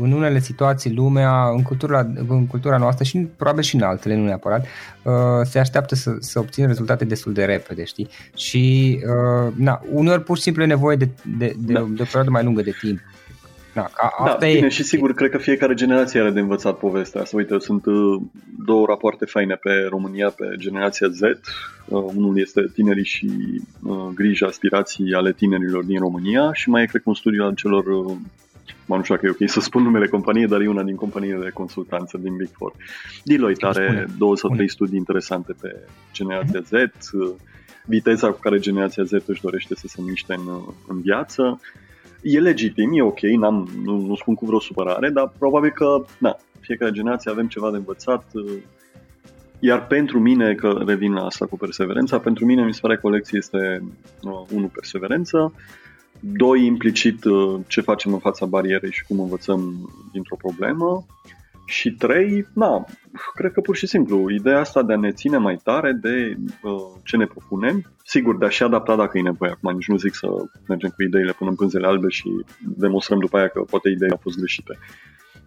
în 0.00 0.12
unele 0.12 0.40
situații 0.40 0.92
lumea, 0.94 1.48
în 1.48 1.62
cultura, 1.62 2.06
în 2.28 2.46
cultura 2.46 2.76
noastră 2.76 3.04
și 3.04 3.18
probabil 3.36 3.62
și 3.62 3.74
în 3.74 3.82
altele, 3.82 4.16
nu 4.16 4.24
neapărat, 4.24 4.66
se 5.42 5.58
așteaptă 5.58 5.94
să, 5.94 6.16
să 6.18 6.38
obțină 6.38 6.66
rezultate 6.66 7.04
destul 7.04 7.32
de 7.32 7.44
repede, 7.44 7.84
știi? 7.84 8.08
Și 8.36 8.98
na, 9.54 9.80
uneori 9.92 10.22
pur 10.22 10.36
și 10.36 10.42
simplu 10.42 10.62
e 10.62 10.66
nevoie 10.66 10.96
de, 10.96 11.08
de, 11.38 11.54
de, 11.58 11.72
da. 11.72 11.80
de 11.90 12.02
o 12.02 12.04
perioadă 12.04 12.30
mai 12.30 12.44
lungă 12.44 12.62
de 12.62 12.74
timp. 12.80 13.00
Da, 13.74 13.82
ca 13.82 14.12
da, 14.18 14.24
asta 14.24 14.46
bine, 14.46 14.66
e... 14.66 14.68
și 14.68 14.82
sigur, 14.82 15.14
cred 15.14 15.30
că 15.30 15.38
fiecare 15.38 15.74
generație 15.74 16.20
are 16.20 16.30
de 16.30 16.40
învățat 16.40 16.78
povestea 16.78 17.20
asta. 17.20 17.36
Uite, 17.36 17.58
sunt 17.58 17.86
uh, 17.86 18.20
două 18.64 18.86
rapoarte 18.86 19.24
faine 19.24 19.54
pe 19.54 19.86
România, 19.88 20.30
pe 20.30 20.44
generația 20.56 21.08
Z. 21.08 21.20
Uh, 21.20 21.32
unul 22.14 22.38
este 22.38 22.70
tinerii 22.74 23.04
și 23.04 23.30
uh, 23.82 24.08
grija, 24.14 24.46
aspirații 24.46 25.14
ale 25.14 25.32
tinerilor 25.32 25.84
din 25.84 25.98
România 25.98 26.52
și 26.52 26.68
mai 26.68 26.82
e, 26.82 26.86
cred 26.86 27.02
că, 27.02 27.08
un 27.08 27.14
studiu 27.14 27.44
al 27.44 27.54
celor 27.54 27.84
mă 28.86 28.96
nu 28.96 29.02
știu 29.02 29.16
că 29.16 29.26
e 29.26 29.36
ok 29.40 29.50
să 29.50 29.60
spun 29.60 29.82
numele 29.82 30.06
companiei, 30.06 30.46
dar 30.46 30.60
e 30.60 30.68
una 30.68 30.82
din 30.82 30.96
companiile 30.96 31.44
de 31.44 31.50
consultanță 31.50 32.18
din 32.18 32.36
Big 32.36 32.48
Four. 32.52 32.72
Deloitte 33.24 33.66
are 33.66 34.06
două 34.18 34.36
sau 34.36 34.50
trei 34.50 34.70
studii 34.70 34.98
interesante 34.98 35.54
pe 35.60 35.76
generația 36.12 36.60
Z, 36.60 36.72
viteza 37.84 38.30
cu 38.30 38.38
care 38.38 38.58
generația 38.58 39.04
Z 39.04 39.12
își 39.26 39.42
dorește 39.42 39.74
să 39.74 39.86
se 39.86 40.02
miște 40.02 40.32
în, 40.32 40.48
în 40.88 41.00
viață, 41.00 41.60
e 42.22 42.40
legitim, 42.40 42.90
e 42.92 43.02
ok, 43.02 43.20
n-am, 43.20 43.68
nu, 43.84 43.96
nu 43.96 44.14
spun 44.14 44.34
cu 44.34 44.46
vreo 44.46 44.60
supărare, 44.60 45.10
dar 45.10 45.32
probabil 45.38 45.70
că, 45.70 46.04
na, 46.18 46.36
fiecare 46.60 46.90
generație 46.90 47.30
avem 47.30 47.48
ceva 47.48 47.70
de 47.70 47.76
învățat, 47.76 48.24
uh, 48.32 48.52
iar 49.58 49.86
pentru 49.86 50.20
mine, 50.20 50.54
că 50.54 50.82
revin 50.86 51.12
la 51.12 51.24
asta 51.24 51.46
cu 51.46 51.56
perseverența, 51.56 52.18
pentru 52.18 52.44
mine 52.44 52.64
mi 52.64 52.74
se 52.74 52.80
pare 52.82 52.96
că 52.96 53.06
o 53.06 53.10
lecție 53.10 53.38
este, 53.38 53.82
uh, 54.22 54.42
unul, 54.54 54.68
perseverență, 54.68 55.52
doi, 56.20 56.66
implicit 56.66 57.24
uh, 57.24 57.60
ce 57.66 57.80
facem 57.80 58.12
în 58.12 58.18
fața 58.18 58.46
barierei 58.46 58.92
și 58.92 59.04
cum 59.04 59.20
învățăm 59.20 59.90
dintr-o 60.12 60.36
problemă, 60.36 61.04
și 61.72 61.90
trei, 61.90 62.46
na, 62.54 62.84
cred 63.34 63.52
că 63.52 63.60
pur 63.60 63.76
și 63.76 63.86
simplu, 63.86 64.30
ideea 64.30 64.58
asta 64.58 64.82
de 64.82 64.92
a 64.92 64.96
ne 64.96 65.12
ține 65.12 65.36
mai 65.36 65.60
tare 65.64 65.92
de 65.92 66.36
uh, 66.62 66.72
ce 67.04 67.16
ne 67.16 67.26
propunem, 67.26 67.92
sigur, 68.04 68.38
de 68.38 68.44
a 68.44 68.48
și 68.48 68.62
adapta 68.62 68.96
dacă 68.96 69.18
e 69.18 69.22
nevoie. 69.22 69.50
Acum 69.50 69.72
nici 69.74 69.88
nu 69.88 69.96
zic 69.96 70.14
să 70.14 70.26
mergem 70.68 70.90
cu 70.90 71.02
ideile 71.02 71.32
până 71.32 71.50
în 71.50 71.56
pânzele 71.56 71.86
albe 71.86 72.08
și 72.08 72.44
demonstrăm 72.60 73.18
după 73.18 73.36
aia 73.36 73.48
că 73.48 73.60
poate 73.60 73.88
ideile 73.88 74.14
au 74.14 74.20
fost 74.22 74.38
greșite. 74.38 74.78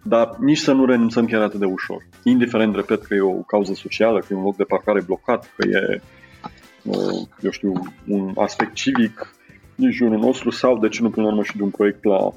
Dar 0.02 0.36
nici 0.40 0.58
să 0.58 0.72
nu 0.72 0.84
renunțăm 0.84 1.26
chiar 1.26 1.42
atât 1.42 1.60
de 1.60 1.64
ușor. 1.64 2.06
Indiferent, 2.22 2.74
repet, 2.74 3.02
că 3.04 3.14
e 3.14 3.20
o 3.20 3.32
cauză 3.32 3.72
socială, 3.72 4.18
că 4.18 4.26
e 4.30 4.36
un 4.36 4.42
loc 4.42 4.56
de 4.56 4.64
parcare 4.64 5.02
blocat, 5.02 5.52
că 5.56 5.68
e, 5.68 6.00
uh, 6.82 7.28
eu 7.40 7.50
știu, 7.50 7.72
un 8.06 8.32
aspect 8.36 8.74
civic 8.74 9.34
din 9.74 9.90
jurul 9.90 10.18
nostru 10.18 10.50
sau, 10.50 10.78
de 10.78 10.88
ce 10.88 11.02
nu, 11.02 11.10
până 11.10 11.26
la 11.26 11.32
urmă, 11.32 11.44
și 11.44 11.56
de 11.56 11.62
un 11.62 11.70
proiect 11.70 12.04
la 12.04 12.32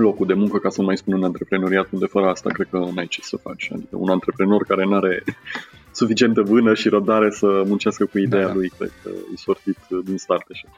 locul 0.00 0.26
de 0.26 0.34
muncă, 0.34 0.58
ca 0.58 0.68
să 0.68 0.80
nu 0.80 0.86
mai 0.86 0.96
spun 0.96 1.14
un 1.14 1.24
antreprenoriat, 1.24 1.90
unde 1.90 2.06
fără 2.06 2.26
asta 2.26 2.50
cred 2.50 2.68
că 2.70 2.78
n-ai 2.94 3.06
ce 3.06 3.20
să 3.22 3.36
faci. 3.36 3.70
Adică 3.72 3.96
un 3.96 4.08
antreprenor 4.08 4.64
care 4.68 4.84
nu 4.84 4.94
are 4.94 5.22
suficientă 6.00 6.42
vână 6.42 6.74
și 6.74 6.88
răbdare 6.88 7.30
să 7.30 7.62
muncească 7.66 8.04
cu 8.04 8.18
ideea 8.18 8.46
da. 8.46 8.52
lui, 8.52 8.68
cred 8.78 8.92
că 9.02 9.10
e 9.32 9.36
sortit 9.36 9.78
din 10.04 10.16
start 10.16 10.46
așa. 10.50 10.68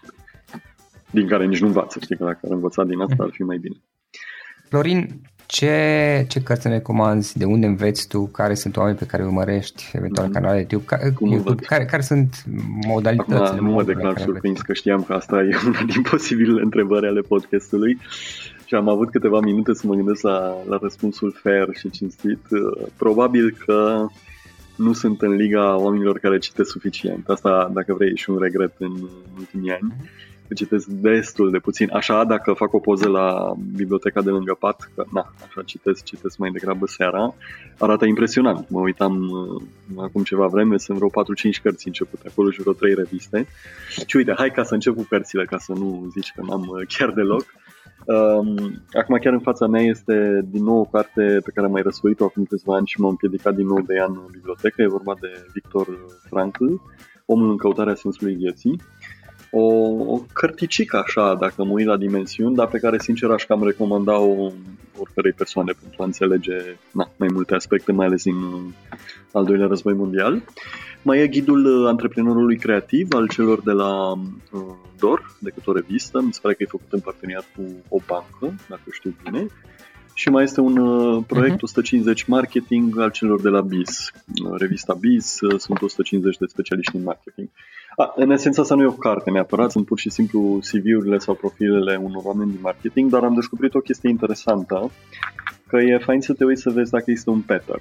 Din 1.10 1.26
care 1.26 1.46
nici 1.46 1.60
nu 1.60 1.66
învață, 1.66 1.98
știi 2.02 2.16
că 2.16 2.24
dacă 2.24 2.38
ar 2.44 2.50
învăța 2.50 2.84
din 2.84 3.00
asta 3.00 3.22
ar 3.22 3.30
fi 3.32 3.42
mai 3.42 3.58
bine. 3.58 3.76
Florin, 4.68 5.20
ce, 5.46 6.26
ce 6.28 6.40
cărți 6.42 6.66
ne 6.66 6.72
recomanzi? 6.72 7.38
De 7.38 7.44
unde 7.44 7.66
înveți 7.66 8.08
tu? 8.08 8.26
Care 8.26 8.54
sunt 8.54 8.76
oameni 8.76 8.96
pe 8.96 9.06
care 9.06 9.22
îi 9.22 9.28
urmărești? 9.28 9.90
Eventual 9.92 10.26
mm. 10.26 10.32
canale 10.32 10.62
de 10.62 10.66
YouTube? 10.70 10.84
Ca, 10.84 11.26
YouTube 11.26 11.62
care, 11.62 11.84
care 11.84 12.02
sunt 12.02 12.44
modalitățile? 12.86 13.46
Acum 13.46 13.66
nu 13.66 13.72
mă 13.72 13.82
declar 13.82 14.18
surprins 14.18 14.60
că 14.60 14.72
știam 14.72 15.02
că 15.02 15.12
asta 15.12 15.42
e 15.42 15.58
una 15.66 15.82
din 15.92 16.02
posibilele 16.02 16.62
întrebări 16.62 17.06
ale 17.06 17.20
podcastului 17.20 17.98
și 18.72 18.78
am 18.78 18.88
avut 18.88 19.10
câteva 19.10 19.40
minute 19.40 19.72
să 19.72 19.86
mă 19.86 19.94
gândesc 19.94 20.22
la, 20.22 20.54
la 20.68 20.78
răspunsul 20.80 21.36
fair 21.42 21.68
și 21.72 21.90
cinstit. 21.90 22.38
Probabil 22.96 23.56
că 23.66 24.06
nu 24.76 24.92
sunt 24.92 25.22
în 25.22 25.32
liga 25.32 25.76
oamenilor 25.76 26.18
care 26.18 26.38
citesc 26.38 26.70
suficient. 26.70 27.28
Asta, 27.28 27.70
dacă 27.74 27.94
vrei, 27.94 28.10
e 28.10 28.14
și 28.14 28.30
un 28.30 28.38
regret 28.38 28.74
în 28.78 28.92
ultimii 29.38 29.72
ani. 29.72 29.94
Că 30.48 30.54
citesc 30.54 30.86
destul 30.86 31.50
de 31.50 31.58
puțin. 31.58 31.90
Așa, 31.92 32.24
dacă 32.24 32.52
fac 32.52 32.72
o 32.72 32.78
poză 32.78 33.08
la 33.08 33.52
biblioteca 33.76 34.22
de 34.22 34.30
lângă 34.30 34.56
pat, 34.58 34.90
că 34.94 35.04
na, 35.12 35.34
așa 35.48 35.62
citesc, 35.62 36.04
citesc 36.04 36.38
mai 36.38 36.50
degrabă 36.50 36.86
seara, 36.86 37.34
arată 37.78 38.04
impresionant. 38.04 38.68
Mă 38.68 38.80
uitam 38.80 39.30
uh, 39.30 39.62
acum 39.96 40.22
ceva 40.22 40.46
vreme, 40.46 40.78
sunt 40.78 40.98
vreo 40.98 41.10
4-5 41.10 41.62
cărți 41.62 41.86
începute 41.86 42.28
acolo 42.30 42.50
și 42.50 42.60
vreo 42.60 42.72
3 42.72 42.94
reviste. 42.94 43.46
Și 44.06 44.16
uite, 44.16 44.34
hai 44.36 44.50
ca 44.50 44.62
să 44.62 44.74
încep 44.74 44.94
cu 44.94 45.06
cărțile, 45.08 45.44
ca 45.44 45.58
să 45.58 45.72
nu 45.72 46.10
zici 46.12 46.32
că 46.34 46.42
n-am 46.46 46.60
uh, 46.60 46.86
chiar 46.88 47.10
deloc. 47.10 47.44
Um, 48.06 48.82
acum 48.92 49.18
chiar 49.20 49.32
în 49.32 49.40
fața 49.40 49.66
mea 49.66 49.82
este 49.82 50.46
din 50.50 50.64
nou 50.64 50.78
o 50.78 50.84
carte 50.84 51.40
pe 51.44 51.50
care 51.54 51.66
am 51.66 51.72
mai 51.72 51.82
răsfoit-o 51.82 52.24
acum 52.24 52.44
câțiva 52.44 52.76
ani 52.76 52.86
și 52.86 53.00
m-am 53.00 53.10
împiedicat 53.10 53.54
din 53.54 53.66
nou 53.66 53.80
de 53.80 53.94
ea 53.94 54.04
în 54.04 54.20
bibliotecă. 54.30 54.82
E 54.82 54.86
vorba 54.86 55.16
de 55.20 55.46
Victor 55.52 55.86
Frankl, 56.28 56.64
Omul 57.26 57.50
în 57.50 57.56
căutarea 57.56 57.94
sensului 57.94 58.34
vieții. 58.34 58.80
O, 59.54 59.62
o 60.14 60.22
cărticică 60.32 60.96
așa, 60.96 61.34
dacă 61.34 61.64
mă 61.64 61.72
uit 61.72 61.86
la 61.86 61.96
dimensiuni, 61.96 62.54
dar 62.54 62.66
pe 62.66 62.78
care 62.78 62.98
sincer 62.98 63.30
aș 63.30 63.44
cam 63.44 63.64
recomanda-o 63.64 64.52
oricărei 64.98 65.32
persoane 65.32 65.72
pentru 65.80 66.02
a 66.02 66.04
înțelege 66.04 66.56
na, 66.90 67.10
mai 67.16 67.28
multe 67.32 67.54
aspecte, 67.54 67.92
mai 67.92 68.06
ales 68.06 68.22
din 68.22 68.36
al 69.32 69.44
doilea 69.44 69.66
război 69.66 69.92
mondial. 69.92 70.42
Mai 71.02 71.18
e 71.18 71.26
ghidul 71.26 71.86
antreprenorului 71.86 72.56
creativ 72.56 73.12
al 73.12 73.28
celor 73.28 73.62
de 73.62 73.72
la 73.72 74.12
uh, 74.12 74.60
DOR, 74.98 75.36
decât 75.38 75.66
o 75.66 75.72
revistă, 75.72 76.20
mi 76.20 76.32
se 76.32 76.38
pare 76.42 76.54
că 76.54 76.62
e 76.62 76.66
făcut 76.76 76.92
în 76.92 77.00
parteneriat 77.00 77.46
cu 77.56 77.62
o 77.88 77.98
bancă, 78.06 78.60
dacă 78.68 78.82
știu 78.90 79.14
bine. 79.24 79.46
Și 80.14 80.28
mai 80.28 80.42
este 80.42 80.60
un 80.60 80.76
uh, 80.76 81.24
proiect 81.26 81.56
uh-huh. 81.56 81.62
150 81.62 82.24
marketing 82.24 82.98
al 82.98 83.10
celor 83.10 83.40
de 83.40 83.48
la 83.48 83.60
BIS. 83.60 84.12
Uh, 84.44 84.58
revista 84.58 84.94
BIS 84.94 85.40
uh, 85.40 85.58
sunt 85.58 85.82
150 85.82 86.36
de 86.36 86.46
specialiști 86.46 86.96
în 86.96 87.02
marketing. 87.02 87.48
A, 87.96 88.12
în 88.16 88.30
esență 88.30 88.60
asta 88.60 88.74
nu 88.74 88.82
e 88.82 88.86
o 88.86 88.92
carte 88.92 89.30
neapărat, 89.30 89.70
sunt 89.70 89.86
pur 89.86 89.98
și 89.98 90.10
simplu 90.10 90.58
CV-urile 90.60 91.18
sau 91.18 91.34
profilele 91.34 91.96
unor 91.96 92.22
oameni 92.24 92.50
din 92.50 92.60
marketing, 92.62 93.10
dar 93.10 93.24
am 93.24 93.34
descoperit 93.34 93.74
o 93.74 93.80
chestie 93.80 94.10
interesantă 94.10 94.90
că 95.66 95.76
e 95.76 95.98
fain 95.98 96.20
să 96.20 96.32
te 96.32 96.44
uiți 96.44 96.62
să 96.62 96.70
vezi 96.70 96.90
dacă 96.90 97.10
este 97.10 97.30
un 97.30 97.40
pattern, 97.40 97.80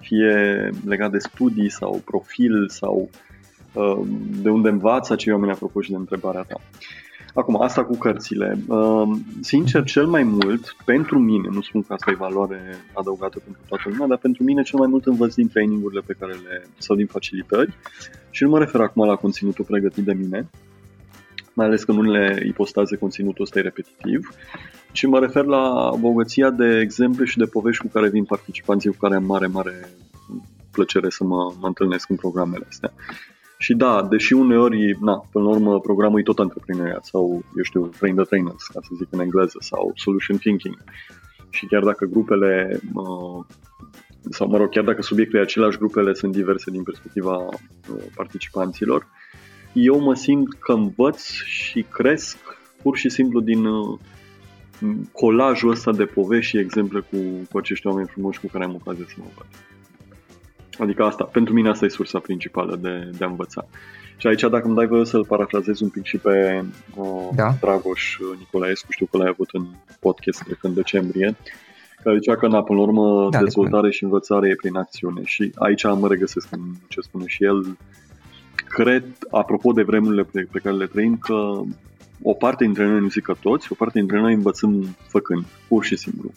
fie 0.00 0.70
legat 0.84 1.10
de 1.10 1.18
studii 1.18 1.70
sau 1.70 2.02
profil 2.04 2.68
sau 2.68 3.10
uh, 3.72 4.06
de 4.42 4.48
unde 4.48 4.68
învață 4.68 5.12
acei 5.12 5.32
oameni 5.32 5.52
apropo 5.52 5.80
și 5.80 5.90
de 5.90 5.96
întrebarea 5.96 6.42
ta. 6.42 6.60
Acum, 7.36 7.62
asta 7.62 7.84
cu 7.84 7.96
cărțile. 7.96 8.58
Uh, 8.68 9.08
sincer, 9.40 9.84
cel 9.84 10.06
mai 10.06 10.22
mult, 10.22 10.76
pentru 10.84 11.18
mine, 11.18 11.48
nu 11.50 11.60
spun 11.60 11.82
că 11.82 11.92
asta 11.92 12.10
e 12.10 12.14
valoare 12.14 12.60
adăugată 12.94 13.38
pentru 13.44 13.62
toată 13.68 13.82
lumea, 13.86 14.06
dar 14.06 14.18
pentru 14.18 14.42
mine 14.42 14.62
cel 14.62 14.78
mai 14.78 14.88
mult 14.88 15.06
învăț 15.06 15.34
din 15.34 15.48
trainingurile 15.48 16.00
pe 16.06 16.16
care 16.18 16.32
le, 16.32 16.66
sau 16.78 16.96
din 16.96 17.06
facilitări 17.06 17.74
și 18.30 18.42
nu 18.42 18.48
mă 18.48 18.58
refer 18.58 18.80
acum 18.80 19.06
la 19.06 19.14
conținutul 19.14 19.64
pregătit 19.64 20.04
de 20.04 20.12
mine, 20.12 20.50
mai 21.52 21.66
ales 21.66 21.84
că 21.84 21.90
în 21.90 21.96
unele 21.96 22.44
ipostaze 22.46 22.96
conținutul 22.96 23.44
ăsta 23.44 23.58
e 23.58 23.62
repetitiv, 23.62 24.30
ci 24.92 25.06
mă 25.06 25.18
refer 25.18 25.44
la 25.44 25.90
bogăția 26.00 26.50
de 26.50 26.80
exemple 26.80 27.24
și 27.24 27.38
de 27.38 27.44
povești 27.44 27.82
cu 27.82 27.90
care 27.92 28.08
vin 28.08 28.24
participanții 28.24 28.90
cu 28.90 28.96
care 29.00 29.14
am 29.14 29.24
mare, 29.24 29.46
mare 29.46 29.88
plăcere 30.70 31.10
să 31.10 31.24
mă, 31.24 31.52
mă 31.60 31.66
întâlnesc 31.66 32.10
în 32.10 32.16
programele 32.16 32.64
astea. 32.68 32.92
Și 33.58 33.74
da, 33.74 34.06
deși 34.10 34.32
uneori, 34.32 34.96
na, 35.00 35.24
până 35.32 35.44
la 35.44 35.50
urmă, 35.50 35.80
programul 35.80 36.18
e 36.18 36.22
tot 36.22 36.38
antreprenoriat 36.38 37.04
sau, 37.04 37.44
eu 37.56 37.62
știu, 37.62 37.86
train 37.86 38.14
the 38.14 38.24
trainers, 38.24 38.66
ca 38.66 38.80
să 38.82 38.88
zic 38.96 39.08
în 39.10 39.20
engleză, 39.20 39.58
sau 39.60 39.92
solution 39.94 40.36
thinking. 40.36 40.84
Și 41.50 41.66
chiar 41.66 41.82
dacă 41.82 42.04
grupele, 42.04 42.80
sau 44.30 44.48
mă 44.48 44.56
rog, 44.56 44.68
chiar 44.70 44.84
dacă 44.84 45.02
subiectul 45.02 45.38
e 45.38 45.42
același, 45.42 45.78
grupele 45.78 46.14
sunt 46.14 46.32
diverse 46.32 46.70
din 46.70 46.82
perspectiva 46.82 47.48
participanților, 48.14 49.06
eu 49.72 50.00
mă 50.00 50.14
simt 50.14 50.54
că 50.54 50.72
învăț 50.72 51.30
și 51.30 51.82
cresc 51.82 52.38
pur 52.82 52.96
și 52.96 53.08
simplu 53.08 53.40
din 53.40 53.66
colajul 55.12 55.70
ăsta 55.70 55.92
de 55.92 56.04
povești 56.04 56.50
și 56.50 56.58
exemple 56.58 57.00
cu, 57.00 57.16
cu 57.50 57.58
acești 57.58 57.86
oameni 57.86 58.08
frumoși 58.08 58.40
cu 58.40 58.46
care 58.46 58.64
am 58.64 58.74
ocazia 58.74 59.04
să 59.08 59.14
mă 59.18 59.24
văd. 59.36 59.46
Adică 60.78 61.02
asta, 61.02 61.24
pentru 61.24 61.54
mine 61.54 61.68
asta 61.68 61.84
e 61.84 61.88
sursa 61.88 62.18
principală 62.18 62.76
de, 62.76 63.10
de 63.18 63.24
a 63.24 63.28
învăța. 63.28 63.66
Și 64.16 64.26
aici, 64.26 64.40
dacă 64.40 64.66
îmi 64.66 64.76
dai 64.76 64.86
voie 64.86 65.04
să-l 65.04 65.24
parafrazez 65.24 65.80
un 65.80 65.88
pic 65.88 66.04
și 66.04 66.16
pe 66.16 66.64
uh, 66.94 67.28
da. 67.34 67.54
Dragoș 67.60 68.18
Nicolaescu, 68.38 68.92
știu 68.92 69.06
că 69.06 69.16
l-ai 69.16 69.28
avut 69.28 69.48
în 69.52 69.66
podcast, 70.00 70.42
cred 70.42 70.56
că 70.60 70.66
în 70.66 70.74
decembrie, 70.74 71.36
care 72.02 72.18
zicea 72.18 72.36
că, 72.36 72.48
na, 72.48 72.62
până 72.62 72.78
la 72.78 72.84
urmă, 72.84 73.28
da, 73.30 73.38
dezvoltare 73.38 73.90
și 73.90 74.04
învățare 74.04 74.48
e 74.48 74.54
prin 74.54 74.76
acțiune. 74.76 75.20
Și 75.24 75.52
aici 75.54 75.84
mă 75.84 76.08
regăsesc 76.08 76.48
în 76.50 76.60
ce 76.88 77.00
spune 77.00 77.24
și 77.26 77.44
el. 77.44 77.76
Cred, 78.68 79.04
apropo 79.30 79.72
de 79.72 79.82
vremurile 79.82 80.22
pe, 80.22 80.48
pe 80.52 80.58
care 80.58 80.74
le 80.74 80.86
trăim, 80.86 81.16
că 81.16 81.60
o 82.22 82.32
parte 82.32 82.64
dintre 82.64 82.86
noi, 82.86 83.00
nu 83.00 83.08
zic 83.08 83.22
că 83.22 83.34
toți, 83.40 83.72
o 83.72 83.74
parte 83.74 83.98
dintre 83.98 84.20
noi 84.20 84.34
învățăm 84.34 84.96
făcând, 85.08 85.44
pur 85.68 85.84
și 85.84 85.96
simplu. 85.96 86.32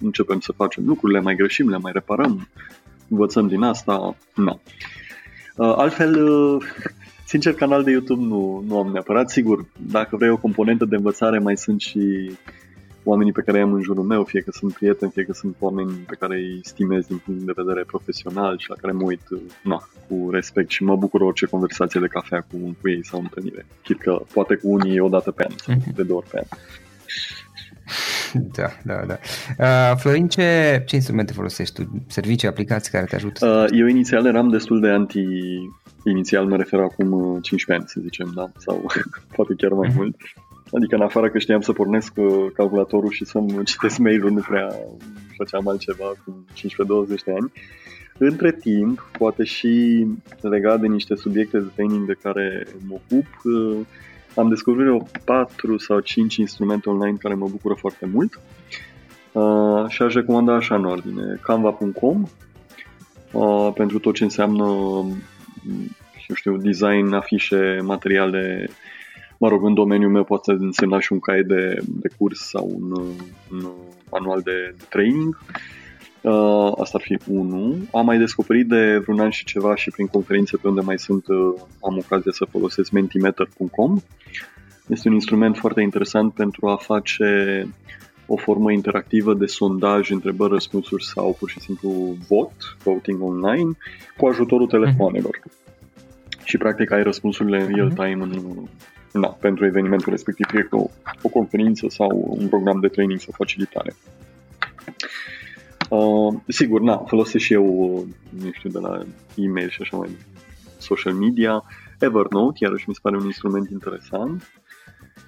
Începem 0.00 0.40
să 0.40 0.52
facem 0.52 0.84
lucrurile, 0.86 1.20
mai 1.20 1.34
greșim, 1.34 1.68
le 1.68 1.78
mai 1.78 1.92
reparăm, 1.92 2.48
învățăm 3.12 3.48
din 3.48 3.62
asta, 3.62 4.16
nu. 4.34 4.60
Uh, 5.56 5.74
altfel, 5.76 6.28
uh, 6.28 6.62
sincer, 7.26 7.54
canal 7.54 7.82
de 7.82 7.90
YouTube 7.90 8.24
nu, 8.24 8.64
nu 8.66 8.78
am 8.78 8.90
neapărat. 8.92 9.30
Sigur, 9.30 9.66
dacă 9.90 10.16
vrei 10.16 10.30
o 10.30 10.36
componentă 10.36 10.84
de 10.84 10.96
învățare, 10.96 11.38
mai 11.38 11.56
sunt 11.56 11.80
și 11.80 12.30
oamenii 13.04 13.32
pe 13.32 13.42
care 13.42 13.58
i-am 13.58 13.72
în 13.72 13.82
jurul 13.82 14.04
meu, 14.04 14.24
fie 14.24 14.40
că 14.40 14.50
sunt 14.50 14.72
prieteni, 14.72 15.10
fie 15.10 15.24
că 15.24 15.32
sunt 15.32 15.56
oameni 15.58 15.90
pe 15.90 16.16
care 16.18 16.36
îi 16.36 16.60
stimez 16.62 17.06
din 17.06 17.16
punct 17.24 17.40
de 17.40 17.52
vedere 17.56 17.84
profesional 17.84 18.58
și 18.58 18.68
la 18.68 18.74
care 18.80 18.92
mă 18.92 19.02
uit 19.02 19.28
uh, 19.30 19.40
na, 19.62 19.88
cu 20.08 20.28
respect 20.30 20.70
și 20.70 20.82
mă 20.82 20.96
bucur 20.96 21.20
orice 21.20 21.46
conversație 21.46 22.00
de 22.00 22.06
cafea 22.06 22.40
cu, 22.40 22.76
cu 22.80 22.88
ei 22.88 23.04
sau 23.04 23.20
întâlnire. 23.20 23.66
Chit 23.82 24.00
că 24.00 24.22
poate 24.32 24.54
cu 24.54 24.68
unii 24.68 25.00
o 25.00 25.08
dată 25.08 25.30
pe 25.30 25.44
an 25.48 25.54
sau 25.56 25.74
mhm. 25.74 25.94
de 25.94 26.02
două 26.02 26.18
ori 26.18 26.30
pe 26.30 26.36
an. 26.38 26.58
Da, 28.58 28.68
da, 28.84 29.04
da. 29.06 29.18
Uh, 29.58 29.96
Florin, 29.96 30.28
ce, 30.28 30.82
ce 30.86 30.94
instrumente 30.94 31.32
folosești 31.32 31.82
tu? 31.82 32.04
Servicii, 32.08 32.48
aplicații 32.48 32.92
care 32.92 33.04
te 33.04 33.16
ajută? 33.16 33.46
Uh, 33.46 33.78
eu 33.78 33.86
inițial 33.86 34.26
eram 34.26 34.48
destul 34.48 34.80
de 34.80 34.88
anti... 34.88 35.24
Inițial 36.04 36.46
mă 36.46 36.56
refer 36.56 36.80
acum 36.80 37.38
15 37.40 37.72
uh, 37.72 37.76
ani, 37.78 37.84
să 37.88 38.00
zicem, 38.02 38.32
da? 38.34 38.50
Sau 38.56 38.86
poate 39.36 39.54
chiar 39.56 39.70
mai 39.70 39.90
uh-huh. 39.90 39.94
mult. 39.94 40.16
Adică 40.72 40.94
în 40.94 41.02
afară 41.02 41.30
că 41.30 41.38
știam 41.38 41.60
să 41.60 41.72
pornesc 41.72 42.12
uh, 42.16 42.46
calculatorul 42.54 43.10
și 43.10 43.24
să-mi 43.24 43.64
citesc 43.70 43.98
mail-ul, 43.98 44.30
nu 44.30 44.40
prea 44.40 44.68
făceam 45.36 45.68
altceva 45.68 46.12
cu 46.24 46.44
15-20 46.54 47.24
de 47.24 47.32
ani. 47.40 47.52
Între 48.18 48.52
timp, 48.52 49.10
poate 49.18 49.44
și 49.44 50.06
legat 50.40 50.80
de 50.80 50.86
niște 50.86 51.14
subiecte 51.14 51.58
de 51.58 51.68
training 51.74 52.06
de 52.06 52.18
care 52.22 52.66
mă 52.88 52.94
ocup, 52.94 53.26
uh, 53.44 53.78
am 54.34 54.48
descoperit 54.48 54.90
o 54.90 55.04
4 55.24 55.78
sau 55.78 56.00
5 56.00 56.36
instrumente 56.36 56.88
online 56.88 57.16
care 57.16 57.34
mă 57.34 57.48
bucură 57.48 57.74
foarte 57.74 58.06
mult 58.06 58.40
uh, 59.32 59.84
și 59.88 60.02
aș 60.02 60.14
recomanda 60.14 60.54
așa 60.54 60.74
în 60.74 60.84
ordine. 60.84 61.38
Canva.com 61.42 62.22
uh, 63.32 63.72
pentru 63.74 63.98
tot 63.98 64.14
ce 64.14 64.24
înseamnă 64.24 64.64
eu 66.28 66.34
știu, 66.34 66.56
design, 66.56 67.12
afișe, 67.12 67.78
materiale, 67.82 68.68
mă 69.38 69.48
rog, 69.48 69.64
în 69.64 69.74
domeniul 69.74 70.10
meu 70.10 70.24
poate 70.24 70.52
însemna 70.52 71.00
și 71.00 71.12
un 71.12 71.20
caiet 71.20 71.46
de, 71.46 71.78
de 71.86 72.10
curs 72.18 72.48
sau 72.48 72.72
un, 72.74 72.90
un 73.50 73.70
manual 74.10 74.40
de, 74.40 74.74
de 74.76 74.84
training. 74.88 75.38
Uh, 75.40 75.81
asta 76.78 76.98
ar 76.98 77.02
fi 77.04 77.18
unul. 77.30 77.76
Am 77.92 78.04
mai 78.04 78.18
descoperit 78.18 78.68
de 78.68 78.96
vreun 78.96 79.20
an 79.20 79.30
și 79.30 79.44
ceva 79.44 79.76
și 79.76 79.90
prin 79.90 80.06
conferințe 80.06 80.56
pe 80.56 80.68
unde 80.68 80.80
mai 80.80 80.98
sunt, 80.98 81.26
uh, 81.26 81.54
am 81.80 81.98
ocazia 81.98 82.32
să 82.32 82.44
folosesc 82.50 82.90
mentimeter.com. 82.90 84.00
Este 84.86 85.08
un 85.08 85.14
instrument 85.14 85.56
foarte 85.56 85.80
interesant 85.80 86.32
pentru 86.32 86.68
a 86.68 86.76
face 86.76 87.66
o 88.26 88.36
formă 88.36 88.72
interactivă 88.72 89.34
de 89.34 89.46
sondaj, 89.46 90.10
întrebări, 90.10 90.52
răspunsuri 90.52 91.04
sau 91.04 91.36
pur 91.38 91.50
și 91.50 91.60
simplu 91.60 92.16
vot, 92.28 92.52
voting 92.82 93.22
online, 93.22 93.70
cu 94.16 94.26
ajutorul 94.26 94.66
telefonelor. 94.66 95.38
Mm-hmm. 95.38 96.44
Și 96.44 96.56
practic 96.56 96.90
ai 96.90 97.02
răspunsurile 97.02 97.60
în 97.60 97.74
real 97.74 97.90
time 97.90 98.22
în, 98.22 98.68
na, 99.12 99.28
pentru 99.28 99.64
evenimentul 99.66 100.12
respectiv, 100.12 100.46
fie 100.46 100.62
că 100.62 100.76
o, 100.76 100.86
o 101.22 101.28
conferință 101.28 101.86
sau 101.88 102.36
un 102.38 102.48
program 102.48 102.80
de 102.80 102.88
training 102.88 103.20
sau 103.20 103.34
facilitare. 103.36 103.94
Uh, 105.92 106.34
sigur, 106.48 106.80
na, 106.80 106.96
folosesc 106.96 107.44
și 107.44 107.52
eu, 107.52 107.64
nu 108.30 108.50
știu, 108.52 108.70
de 108.70 108.78
la 108.78 109.02
e-mail 109.34 109.68
și 109.68 109.82
așa 109.82 109.96
mai 109.96 110.08
social 110.78 111.12
media. 111.12 111.62
Evernote, 111.98 112.58
iarăși 112.60 112.88
mi 112.88 112.94
se 112.94 113.00
pare 113.02 113.16
un 113.16 113.24
instrument 113.24 113.70
interesant. 113.70 114.52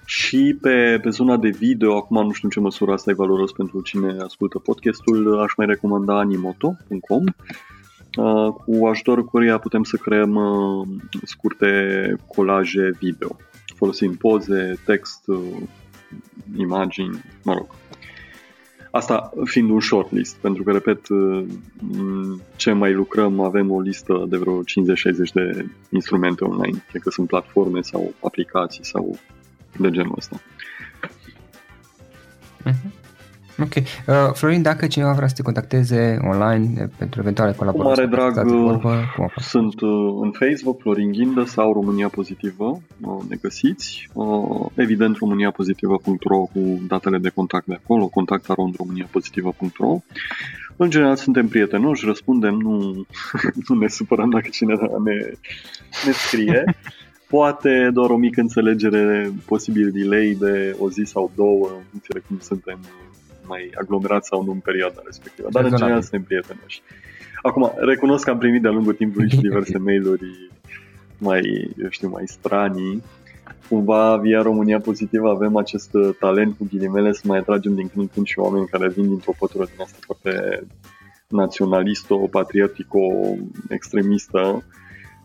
Și 0.05 0.57
pe, 0.61 0.99
pe 1.01 1.09
zona 1.09 1.37
de 1.37 1.49
video, 1.49 1.95
acum 1.95 2.25
nu 2.25 2.31
știu 2.31 2.47
în 2.47 2.49
ce 2.49 2.59
măsură 2.59 2.91
asta 2.91 3.11
e 3.11 3.13
valoros 3.13 3.51
pentru 3.51 3.81
cine 3.81 4.17
ascultă 4.23 4.59
podcastul, 4.59 5.39
aș 5.41 5.55
mai 5.57 5.65
recomanda 5.65 6.17
animoto.com 6.19 7.23
uh, 8.17 8.53
cu 8.53 8.85
ajutorul 8.85 9.29
căruia 9.29 9.57
putem 9.57 9.83
să 9.83 9.97
creăm 9.97 10.35
uh, 10.35 10.87
scurte 11.23 12.15
colaje 12.35 12.91
video, 12.99 13.37
folosind 13.75 14.15
poze, 14.15 14.79
text, 14.85 15.27
uh, 15.27 15.37
imagini, 16.57 17.23
mă 17.43 17.53
rog, 17.53 17.67
Asta 18.95 19.31
fiind 19.43 19.69
un 19.69 19.79
shortlist, 19.79 20.35
pentru 20.35 20.63
că, 20.63 20.71
repet, 20.71 20.99
ce 22.55 22.71
mai 22.71 22.93
lucrăm, 22.93 23.39
avem 23.39 23.71
o 23.71 23.79
listă 23.79 24.25
de 24.29 24.37
vreo 24.37 24.61
50-60 24.61 24.63
de 25.33 25.65
instrumente 25.89 26.43
online, 26.43 26.83
fie 26.87 26.99
că 26.99 27.09
sunt 27.09 27.27
platforme 27.27 27.81
sau 27.81 28.13
aplicații 28.23 28.85
sau 28.85 29.17
de 29.77 29.91
genul 29.91 30.15
ăsta. 30.17 30.41
Uh-huh. 32.65 33.04
Ok. 33.59 33.73
Uh, 33.75 33.83
Florin, 34.33 34.61
dacă 34.61 34.87
cineva 34.87 35.11
vrea 35.11 35.27
să 35.27 35.33
te 35.33 35.41
contacteze 35.41 36.17
online 36.21 36.89
pentru 36.97 37.19
eventuale 37.19 37.51
colaborări, 37.51 38.09
cu 38.09 38.15
mare 38.15 38.31
drag, 38.31 38.47
vorbă, 38.47 39.13
sunt 39.35 39.81
uh, 39.81 40.17
în 40.21 40.31
Facebook, 40.31 40.79
Florin 40.81 41.11
Ghindă 41.11 41.43
sau 41.43 41.73
România 41.73 42.07
Pozitivă, 42.07 42.81
uh, 43.01 43.23
ne 43.29 43.35
găsiți. 43.41 44.09
Uh, 44.13 44.65
evident, 44.75 45.17
româniapozitivă.ro 45.17 46.37
cu 46.37 46.81
datele 46.87 47.17
de 47.17 47.29
contact 47.29 47.65
de 47.65 47.79
acolo, 47.83 48.07
contactarondromaniapozitivă.ro 48.07 49.99
în 50.77 50.89
general 50.89 51.15
suntem 51.15 51.47
prietenoși, 51.47 52.05
răspundem, 52.05 52.53
nu, 52.53 53.05
nu 53.67 53.75
ne 53.75 53.87
supărăm 53.87 54.29
dacă 54.29 54.47
cineva 54.51 54.87
ne, 55.03 55.15
ne 56.05 56.11
scrie. 56.11 56.63
Poate 57.27 57.89
doar 57.93 58.09
o 58.09 58.17
mică 58.17 58.41
înțelegere, 58.41 59.31
posibil 59.45 59.91
delay 59.91 60.37
de 60.39 60.75
o 60.79 60.89
zi 60.89 61.03
sau 61.05 61.31
două, 61.35 61.69
înțeleg 61.93 62.23
cum 62.27 62.37
suntem 62.39 62.79
mai 63.47 63.71
aglomerați 63.79 64.27
sau 64.27 64.43
nu 64.43 64.51
în 64.51 64.59
perioada 64.59 65.01
respectivă. 65.05 65.47
Dar 65.51 65.63
în 65.63 65.75
general 65.75 66.01
suntem 66.01 66.23
prietenoși. 66.23 66.81
Acum, 67.41 67.71
recunosc 67.75 68.23
că 68.23 68.29
am 68.29 68.37
primit 68.37 68.61
de-a 68.61 68.71
lungul 68.71 68.93
timpului 68.93 69.29
și 69.29 69.37
diverse 69.37 69.77
mail-uri 69.87 70.49
mai, 71.17 71.73
eu 71.81 71.89
știu, 71.89 72.09
mai 72.09 72.23
stranii. 72.25 73.03
Cumva, 73.69 74.17
via 74.17 74.41
România 74.41 74.79
Pozitivă 74.79 75.29
avem 75.29 75.55
acest 75.55 75.93
uh, 75.93 76.15
talent 76.19 76.57
cu 76.57 76.67
ghilimele 76.69 77.11
să 77.11 77.21
mai 77.25 77.37
atragem 77.37 77.75
din 77.75 77.87
când 77.87 78.03
în 78.03 78.07
când 78.13 78.25
și 78.25 78.39
oameni 78.39 78.67
care 78.67 78.89
vin 78.89 79.07
dintr-o 79.07 79.33
pătură 79.39 79.65
din 79.65 79.81
asta 79.81 79.97
foarte 79.99 80.63
naționalistă, 81.27 82.13
patriotico, 82.13 82.99
extremistă, 83.69 84.63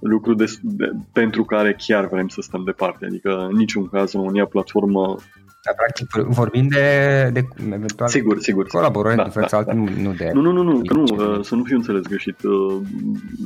lucru 0.01 0.35
de, 0.35 0.45
de, 0.63 0.91
pentru 1.13 1.45
care 1.45 1.77
chiar 1.79 2.09
vrem 2.09 2.29
să 2.29 2.41
stăm 2.41 2.63
departe. 2.65 3.05
Adică 3.05 3.47
în 3.51 3.57
niciun 3.57 3.89
caz 3.89 4.13
România 4.13 4.47
Platformă 4.47 5.17
Dar, 5.63 5.75
practic, 5.75 6.27
vorbim 6.27 6.69
de, 6.69 7.31
de 7.33 7.45
eventual 7.59 8.09
sigur, 8.09 8.41
sigur, 8.41 8.67
colaborări 8.67 9.17
da, 9.17 9.25
diferență 9.25 9.57
da, 9.57 9.63
da. 9.63 9.73
nu, 9.73 9.89
nu 10.03 10.13
de... 10.13 10.31
Nu, 10.33 10.41
nu, 10.41 10.53
nu, 10.53 10.63
nu, 10.63 10.83
nu 10.85 11.03
uh, 11.03 11.45
să 11.45 11.55
nu 11.55 11.65
fiu 11.65 11.77
înțeles 11.77 12.03
greșit. 12.03 12.43
Uh, 12.43 12.81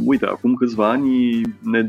uite, 0.04 0.26
acum 0.26 0.54
câțiva 0.54 0.90
ani 0.90 1.40
ne 1.60 1.88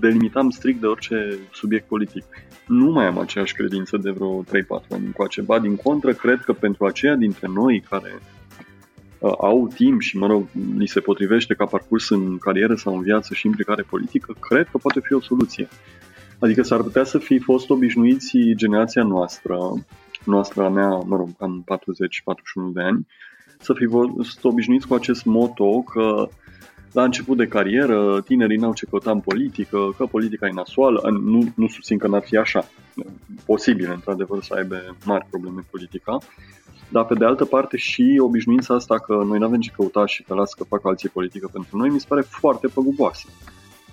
delimitam 0.00 0.50
strict 0.50 0.80
de 0.80 0.86
orice 0.86 1.38
subiect 1.52 1.86
politic. 1.86 2.24
Nu 2.66 2.90
mai 2.90 3.06
am 3.06 3.18
aceeași 3.18 3.54
credință 3.54 3.96
de 3.96 4.10
vreo 4.10 4.42
3-4 4.42 4.46
ani 4.90 5.04
încoace. 5.04 5.40
Ba, 5.40 5.58
din 5.58 5.76
contră, 5.76 6.12
cred 6.12 6.40
că 6.40 6.52
pentru 6.52 6.84
aceia 6.84 7.14
dintre 7.14 7.48
noi 7.54 7.84
care 7.90 8.18
uh, 9.18 9.32
au 9.38 9.70
timp 9.74 10.00
și, 10.00 10.16
mă 10.16 10.26
rog, 10.26 10.46
li 10.76 10.86
se 10.86 11.00
potrivește 11.00 11.54
ca 11.54 11.64
parcurs 11.64 12.10
în 12.10 12.38
carieră 12.38 12.74
sau 12.74 12.94
în 12.94 13.02
viață 13.02 13.34
și 13.34 13.46
implicare 13.46 13.82
politică, 13.82 14.34
cred 14.40 14.68
că 14.70 14.78
poate 14.78 15.00
fi 15.02 15.12
o 15.12 15.20
soluție. 15.20 15.68
Adică 16.42 16.62
s-ar 16.62 16.82
putea 16.82 17.04
să 17.04 17.18
fi 17.18 17.38
fost 17.38 17.70
obișnuiți 17.70 18.38
generația 18.54 19.02
noastră, 19.02 19.58
noastră 20.24 20.64
a 20.64 20.68
mea, 20.68 20.88
mă 20.88 21.16
rog, 21.16 21.28
am 21.38 21.64
40-41 21.64 22.72
de 22.74 22.82
ani, 22.82 23.06
să 23.58 23.72
fi 23.72 23.86
fost 23.86 24.44
obișnuiți 24.44 24.86
cu 24.86 24.94
acest 24.94 25.24
moto 25.24 25.80
că 25.80 26.28
la 26.92 27.04
început 27.04 27.36
de 27.36 27.46
carieră 27.46 28.20
tinerii 28.20 28.56
n-au 28.56 28.72
ce 28.72 28.86
căuta 28.86 29.10
în 29.10 29.20
politică, 29.20 29.94
că 29.96 30.06
politica 30.06 30.46
e 30.46 30.52
nasoală. 30.52 31.20
Nu, 31.24 31.52
nu 31.54 31.68
susțin 31.68 31.98
că 31.98 32.08
n-ar 32.08 32.22
fi 32.22 32.36
așa. 32.36 32.68
Posibil, 33.46 33.90
într-adevăr, 33.90 34.42
să 34.42 34.54
aibă 34.54 34.96
mari 35.04 35.26
probleme 35.30 35.64
politica. 35.70 36.18
Dar, 36.88 37.04
pe 37.04 37.14
de 37.14 37.24
altă 37.24 37.44
parte, 37.44 37.76
și 37.76 38.18
obișnuința 38.20 38.74
asta 38.74 38.98
că 38.98 39.14
noi 39.14 39.38
nu 39.38 39.44
avem 39.44 39.60
ce 39.60 39.72
căuta 39.76 40.06
și 40.06 40.22
că 40.22 40.34
las 40.34 40.54
că 40.54 40.64
fac 40.64 40.86
alții 40.86 41.08
politică 41.08 41.48
pentru 41.52 41.76
noi, 41.76 41.88
mi 41.88 42.00
se 42.00 42.06
pare 42.08 42.20
foarte 42.20 42.66
păguboasă 42.66 43.28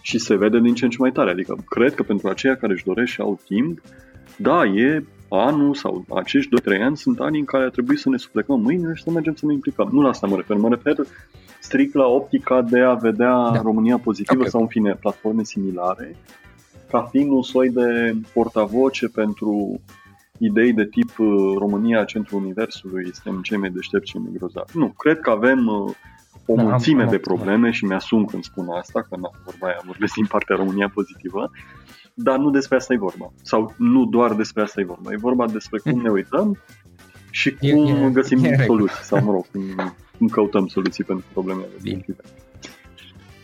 și 0.02 0.18
se 0.18 0.36
vede 0.36 0.60
din 0.60 0.74
ce 0.74 0.84
în 0.84 0.90
ce 0.90 0.98
mai 1.00 1.12
tare. 1.12 1.30
Adică 1.30 1.56
cred 1.70 1.96
că 1.96 2.04
pentru 2.04 2.28
aceia 2.28 2.56
care 2.56 2.74
își 2.74 2.86
doresc 2.86 3.12
și 3.12 3.22
au 3.22 3.40
timp, 3.46 3.82
da, 4.38 4.66
e 4.66 5.04
anul 5.30 5.74
sau 5.74 6.06
acești 6.16 6.50
2-3 6.78 6.82
ani 6.82 6.98
sunt 6.98 7.20
ani 7.20 7.40
în 7.40 7.46
care 7.46 7.64
ar 7.64 7.70
trebui 7.70 7.98
să 7.98 8.10
ne 8.10 8.18
suplecăm 8.18 8.62
mâine 8.62 8.94
și 8.94 9.04
să 9.04 9.12
mergem 9.12 9.36
să 9.36 9.46
ne 9.46 9.54
implicăm. 9.54 9.90
Nu 9.92 10.02
la 10.02 10.10
asta 10.10 10.28
mă 10.28 10.36
refer, 10.36 10.58
mă 10.58 10.70
refer 10.70 10.96
strict 11.60 11.94
la 11.94 12.06
optica 12.06 12.62
de 12.62 12.80
a 12.80 12.94
vedea 12.94 13.50
da. 13.54 13.62
România 13.62 13.98
pozitivă 13.98 14.40
okay. 14.40 14.50
sau 14.50 14.62
în 14.62 14.68
fine 14.68 14.98
platforme 15.00 15.44
similare 15.44 16.16
ca 16.90 17.02
fiind 17.02 17.32
un 17.32 17.44
soi 17.44 17.70
de 17.70 18.16
portavoce 18.34 19.08
pentru 19.08 19.82
idei 20.38 20.74
de 20.74 20.86
tip 20.86 21.20
uh, 21.20 21.56
România, 21.58 22.04
centrul 22.04 22.42
universului, 22.42 23.10
suntem 23.14 23.42
cei 23.42 23.58
mai 23.58 23.70
deștepți, 23.70 24.12
cei 24.12 24.22
mai 24.22 24.32
grozavi. 24.38 24.78
Nu, 24.78 24.94
cred 24.98 25.20
că 25.20 25.30
avem 25.30 25.68
uh, 25.68 25.96
o 26.52 26.56
da, 26.56 26.62
mulțime 26.62 27.04
am, 27.04 27.10
de 27.10 27.18
probleme 27.18 27.72
și 27.72 27.86
mi-asum 27.86 28.26
când 28.26 28.44
spun 28.44 28.68
asta, 28.70 29.02
că 29.02 29.16
na, 29.16 29.30
vorba 29.46 29.68
aia 29.68 29.82
vorbesc 29.86 30.14
din 30.14 30.26
partea 30.26 30.56
România 30.56 30.92
pozitivă, 30.94 31.52
dar 32.14 32.38
nu 32.38 32.50
despre 32.50 32.76
asta 32.76 32.94
e 32.94 32.98
vorba. 32.98 33.32
Sau 33.42 33.74
nu 33.78 34.06
doar 34.06 34.34
despre 34.34 34.62
asta 34.62 34.82
e 34.82 34.84
vorba. 34.84 35.12
E 35.12 35.18
vorba 35.18 35.48
despre 35.48 35.80
cum 35.80 36.02
ne 36.06 36.10
uităm 36.10 36.58
și 37.30 37.56
cum 37.56 37.86
e, 37.86 38.06
e, 38.06 38.10
găsim 38.12 38.44
e 38.44 38.64
soluții. 38.66 39.04
Sau, 39.04 39.24
mă 39.24 39.32
rog, 39.32 39.46
cum, 39.52 39.94
cum 40.18 40.28
căutăm 40.28 40.68
soluții 40.68 41.04
pentru 41.04 41.26
problemele 41.34 41.68
respective. 41.74 42.22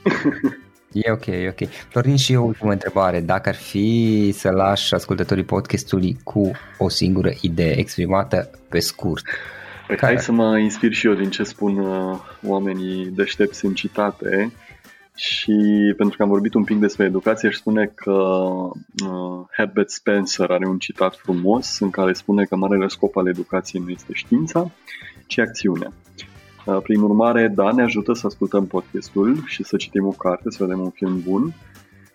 E 0.96 1.12
ok, 1.12 1.26
e 1.26 1.48
ok. 1.48 1.70
Florin, 1.70 2.16
și 2.16 2.34
eu 2.34 2.46
ultimă 2.46 2.72
întrebare. 2.72 3.20
Dacă 3.20 3.50
ar 3.50 3.56
fi 3.56 4.32
să 4.34 4.50
lași 4.50 4.94
ascultătorii 4.94 5.44
podcastului 5.44 6.18
cu 6.24 6.52
o 6.78 6.90
singură 6.90 7.32
idee 7.42 7.78
exprimată 7.78 8.50
pe 8.70 8.80
scurt, 8.80 9.26
Păi 9.88 9.96
Care? 9.96 10.14
hai 10.14 10.24
să 10.24 10.32
mă 10.32 10.58
inspir 10.58 10.94
și 10.94 11.08
eu 11.08 11.14
din 11.14 11.30
ce 11.30 11.44
spun 11.44 11.78
uh, 11.78 12.20
oamenii 12.44 13.06
deștepți 13.06 13.66
în 13.66 13.74
citate 13.74 14.52
și 15.16 15.54
pentru 15.98 16.18
că 16.18 16.24
am 16.24 16.30
vorbit 16.30 16.54
un 16.54 16.64
pic 16.64 16.80
despre 16.80 17.06
educație, 17.06 17.48
aș 17.48 17.56
spune 17.56 17.92
că 17.96 18.12
uh, 18.12 19.46
Herbert 19.58 19.90
Spencer 19.90 20.52
are 20.52 20.68
un 20.68 20.78
citat 20.78 21.16
frumos 21.16 21.80
în 21.80 21.90
care 21.90 22.14
spune 22.14 22.44
că 22.44 22.56
marele 22.56 22.88
scop 22.88 23.16
al 23.18 23.28
educației 23.28 23.82
nu 23.86 23.90
este 23.90 24.14
știința, 24.14 24.72
ci 25.28 25.38
acțiunea. 25.38 25.92
Uh, 26.66 26.78
prin 26.84 27.02
urmare, 27.02 27.48
da, 27.48 27.72
ne 27.72 27.84
ajută 27.84 28.14
să 28.14 28.28
ascultăm 28.28 28.66
podcastul 28.66 29.44
și 29.46 29.64
să 29.64 29.78
citim 29.78 30.06
o 30.06 30.12
carte, 30.12 30.50
să 30.50 30.64
vedem 30.64 30.80
un 30.80 30.90
film 30.90 31.22
bun, 31.28 31.54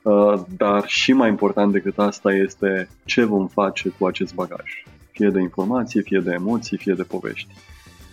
uh, 0.02 0.40
dar 0.56 0.86
și 0.86 1.12
mai 1.12 1.28
important 1.28 1.72
decât 1.72 1.98
asta 1.98 2.32
este 2.32 2.88
ce 3.04 3.24
vom 3.24 3.48
face 3.48 3.88
cu 3.88 4.06
acest 4.06 4.34
bagaj 4.34 4.84
fie 5.20 5.30
de 5.30 5.40
informație, 5.40 6.00
fie 6.00 6.18
de 6.18 6.32
emoții, 6.32 6.76
fie 6.76 6.94
de 6.94 7.02
povești. 7.02 7.54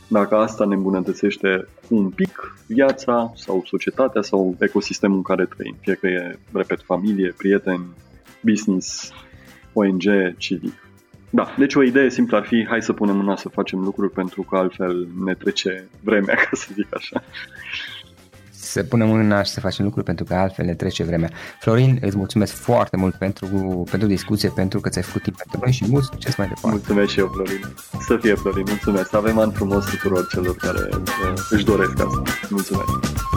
Dacă 0.07 0.35
asta 0.35 0.65
ne 0.65 0.75
îmbunătățește 0.75 1.67
un 1.89 2.09
pic 2.09 2.57
viața 2.67 3.31
sau 3.35 3.63
societatea 3.65 4.21
sau 4.21 4.55
ecosistemul 4.59 5.17
în 5.17 5.23
care 5.23 5.45
trăim, 5.45 5.75
fie 5.81 5.93
că 5.93 6.07
e, 6.07 6.39
repet, 6.53 6.81
familie, 6.81 7.33
prieteni, 7.37 7.85
business, 8.41 9.11
ONG, 9.73 10.03
civic. 10.37 10.73
Da, 11.29 11.55
deci 11.57 11.75
o 11.75 11.83
idee 11.83 12.09
simplă 12.09 12.37
ar 12.37 12.45
fi 12.45 12.65
hai 12.69 12.81
să 12.81 12.93
punem 12.93 13.15
mâna 13.15 13.35
să 13.35 13.49
facem 13.49 13.79
lucruri 13.79 14.11
pentru 14.11 14.41
că 14.41 14.57
altfel 14.57 15.07
ne 15.23 15.33
trece 15.33 15.89
vremea, 16.03 16.35
ca 16.43 16.49
să 16.51 16.67
zic 16.73 16.95
așa 16.95 17.23
să 18.67 18.83
punem 18.83 19.07
mâna 19.07 19.43
și 19.43 19.51
să 19.51 19.59
facem 19.59 19.85
lucruri 19.85 20.05
pentru 20.05 20.25
că 20.25 20.33
altfel 20.33 20.65
ne 20.65 20.73
trece 20.73 21.03
vremea. 21.03 21.29
Florin, 21.59 21.97
îți 22.01 22.17
mulțumesc 22.17 22.53
foarte 22.53 22.97
mult 22.97 23.15
pentru, 23.15 23.47
pentru 23.89 24.07
discuție, 24.07 24.49
pentru 24.49 24.79
că 24.79 24.89
ți-ai 24.89 25.03
făcut 25.03 25.21
timp 25.21 25.37
pentru 25.37 25.59
noi 25.63 25.71
și 25.71 25.85
mult 25.87 26.03
succes 26.03 26.35
mai 26.35 26.47
departe. 26.47 26.69
Mulțumesc 26.69 27.11
și 27.11 27.19
eu, 27.19 27.29
Florin. 27.33 27.73
Să 28.07 28.17
fie, 28.21 28.33
Florin, 28.35 28.63
mulțumesc. 28.67 29.09
Să 29.09 29.17
avem 29.17 29.37
an 29.39 29.51
frumos 29.51 29.85
tuturor 29.85 30.27
celor 30.27 30.55
care 30.55 30.89
uh, 30.91 31.33
își 31.49 31.65
doresc 31.65 31.91
asta. 31.91 32.21
Mulțumesc. 32.49 33.36